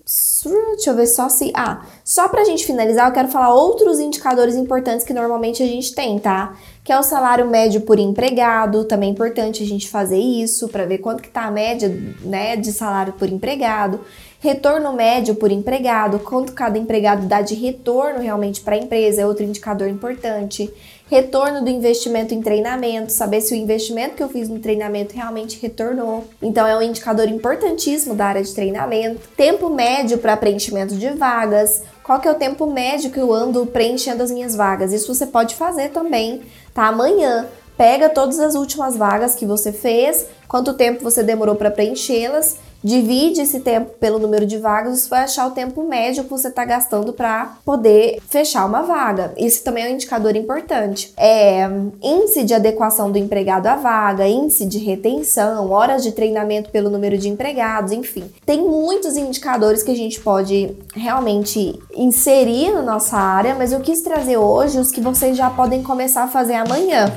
Deixa 0.74 0.90
eu 0.90 0.96
ver 0.96 1.06
só 1.06 1.28
se. 1.28 1.52
Ah, 1.54 1.82
só 2.02 2.28
pra 2.28 2.44
gente 2.44 2.64
finalizar, 2.64 3.08
eu 3.08 3.12
quero 3.12 3.28
falar 3.28 3.52
outros 3.52 3.98
indicadores 3.98 4.54
importantes 4.54 5.04
que 5.04 5.12
normalmente 5.12 5.62
a 5.62 5.66
gente 5.66 5.94
tem, 5.94 6.18
tá? 6.18 6.56
Que 6.82 6.92
é 6.92 6.98
o 6.98 7.02
salário 7.02 7.46
médio 7.46 7.82
por 7.82 7.98
empregado, 7.98 8.84
também 8.84 9.10
é 9.10 9.12
importante 9.12 9.62
a 9.62 9.66
gente 9.66 9.88
fazer 9.88 10.18
isso 10.18 10.68
para 10.68 10.86
ver 10.86 10.98
quanto 10.98 11.22
que 11.22 11.28
tá 11.28 11.42
a 11.42 11.50
média, 11.50 11.88
né, 12.22 12.56
de 12.56 12.72
salário 12.72 13.12
por 13.12 13.28
empregado. 13.28 14.00
Retorno 14.40 14.92
médio 14.92 15.34
por 15.34 15.50
empregado, 15.50 16.20
quanto 16.20 16.52
cada 16.52 16.78
empregado 16.78 17.26
dá 17.26 17.42
de 17.42 17.56
retorno 17.56 18.20
realmente 18.20 18.60
para 18.60 18.76
a 18.76 18.78
empresa, 18.78 19.22
é 19.22 19.26
outro 19.26 19.42
indicador 19.42 19.88
importante 19.88 20.72
retorno 21.10 21.64
do 21.64 21.70
investimento 21.70 22.34
em 22.34 22.42
treinamento, 22.42 23.10
saber 23.10 23.40
se 23.40 23.54
o 23.54 23.56
investimento 23.56 24.14
que 24.14 24.22
eu 24.22 24.28
fiz 24.28 24.48
no 24.48 24.58
treinamento 24.58 25.14
realmente 25.14 25.58
retornou. 25.60 26.24
Então 26.40 26.66
é 26.66 26.76
um 26.76 26.82
indicador 26.82 27.26
importantíssimo 27.28 28.14
da 28.14 28.26
área 28.26 28.42
de 28.42 28.54
treinamento. 28.54 29.26
Tempo 29.36 29.70
médio 29.70 30.18
para 30.18 30.36
preenchimento 30.36 30.94
de 30.94 31.08
vagas. 31.10 31.82
Qual 32.04 32.20
que 32.20 32.28
é 32.28 32.30
o 32.30 32.34
tempo 32.34 32.66
médio 32.66 33.10
que 33.10 33.18
eu 33.18 33.32
ando 33.32 33.64
preenchendo 33.66 34.22
as 34.22 34.30
minhas 34.30 34.54
vagas? 34.54 34.92
Isso 34.92 35.12
você 35.12 35.26
pode 35.26 35.54
fazer 35.54 35.88
também, 35.88 36.42
tá? 36.74 36.86
Amanhã 36.86 37.48
pega 37.76 38.08
todas 38.08 38.38
as 38.38 38.54
últimas 38.54 38.96
vagas 38.96 39.34
que 39.34 39.46
você 39.46 39.72
fez, 39.72 40.26
quanto 40.46 40.74
tempo 40.74 41.02
você 41.02 41.22
demorou 41.22 41.54
para 41.54 41.70
preenchê-las 41.70 42.56
divide 42.82 43.40
esse 43.40 43.60
tempo 43.60 43.92
pelo 43.98 44.18
número 44.18 44.46
de 44.46 44.58
vagas, 44.58 45.00
você 45.00 45.08
vai 45.08 45.24
achar 45.24 45.46
o 45.46 45.50
tempo 45.50 45.86
médio 45.86 46.24
que 46.24 46.30
você 46.30 46.48
está 46.48 46.64
gastando 46.64 47.12
para 47.12 47.56
poder 47.64 48.18
fechar 48.28 48.64
uma 48.66 48.82
vaga. 48.82 49.32
Isso 49.36 49.64
também 49.64 49.84
é 49.84 49.88
um 49.88 49.94
indicador 49.94 50.36
importante. 50.36 51.12
É 51.16 51.68
índice 52.02 52.44
de 52.44 52.54
adequação 52.54 53.10
do 53.10 53.18
empregado 53.18 53.66
à 53.66 53.76
vaga, 53.76 54.26
índice 54.26 54.66
de 54.66 54.78
retenção, 54.78 55.70
horas 55.70 56.02
de 56.02 56.12
treinamento 56.12 56.70
pelo 56.70 56.90
número 56.90 57.18
de 57.18 57.28
empregados, 57.28 57.92
enfim. 57.92 58.24
Tem 58.44 58.60
muitos 58.62 59.16
indicadores 59.16 59.82
que 59.82 59.90
a 59.90 59.96
gente 59.96 60.20
pode 60.20 60.76
realmente 60.94 61.78
inserir 61.94 62.72
na 62.72 62.82
nossa 62.82 63.16
área, 63.16 63.54
mas 63.54 63.72
eu 63.72 63.80
quis 63.80 64.00
trazer 64.00 64.36
hoje 64.36 64.78
os 64.78 64.90
que 64.90 65.00
vocês 65.00 65.36
já 65.36 65.50
podem 65.50 65.82
começar 65.82 66.24
a 66.24 66.28
fazer 66.28 66.54
amanhã. 66.54 67.12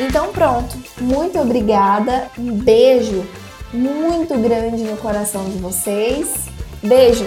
Então 0.00 0.32
pronto, 0.32 0.78
muito 0.98 1.38
obrigada, 1.38 2.28
um 2.38 2.52
beijo 2.52 3.22
muito 3.70 4.34
grande 4.38 4.82
no 4.82 4.96
coração 4.96 5.44
de 5.44 5.58
vocês. 5.58 6.46
Beijo! 6.82 7.26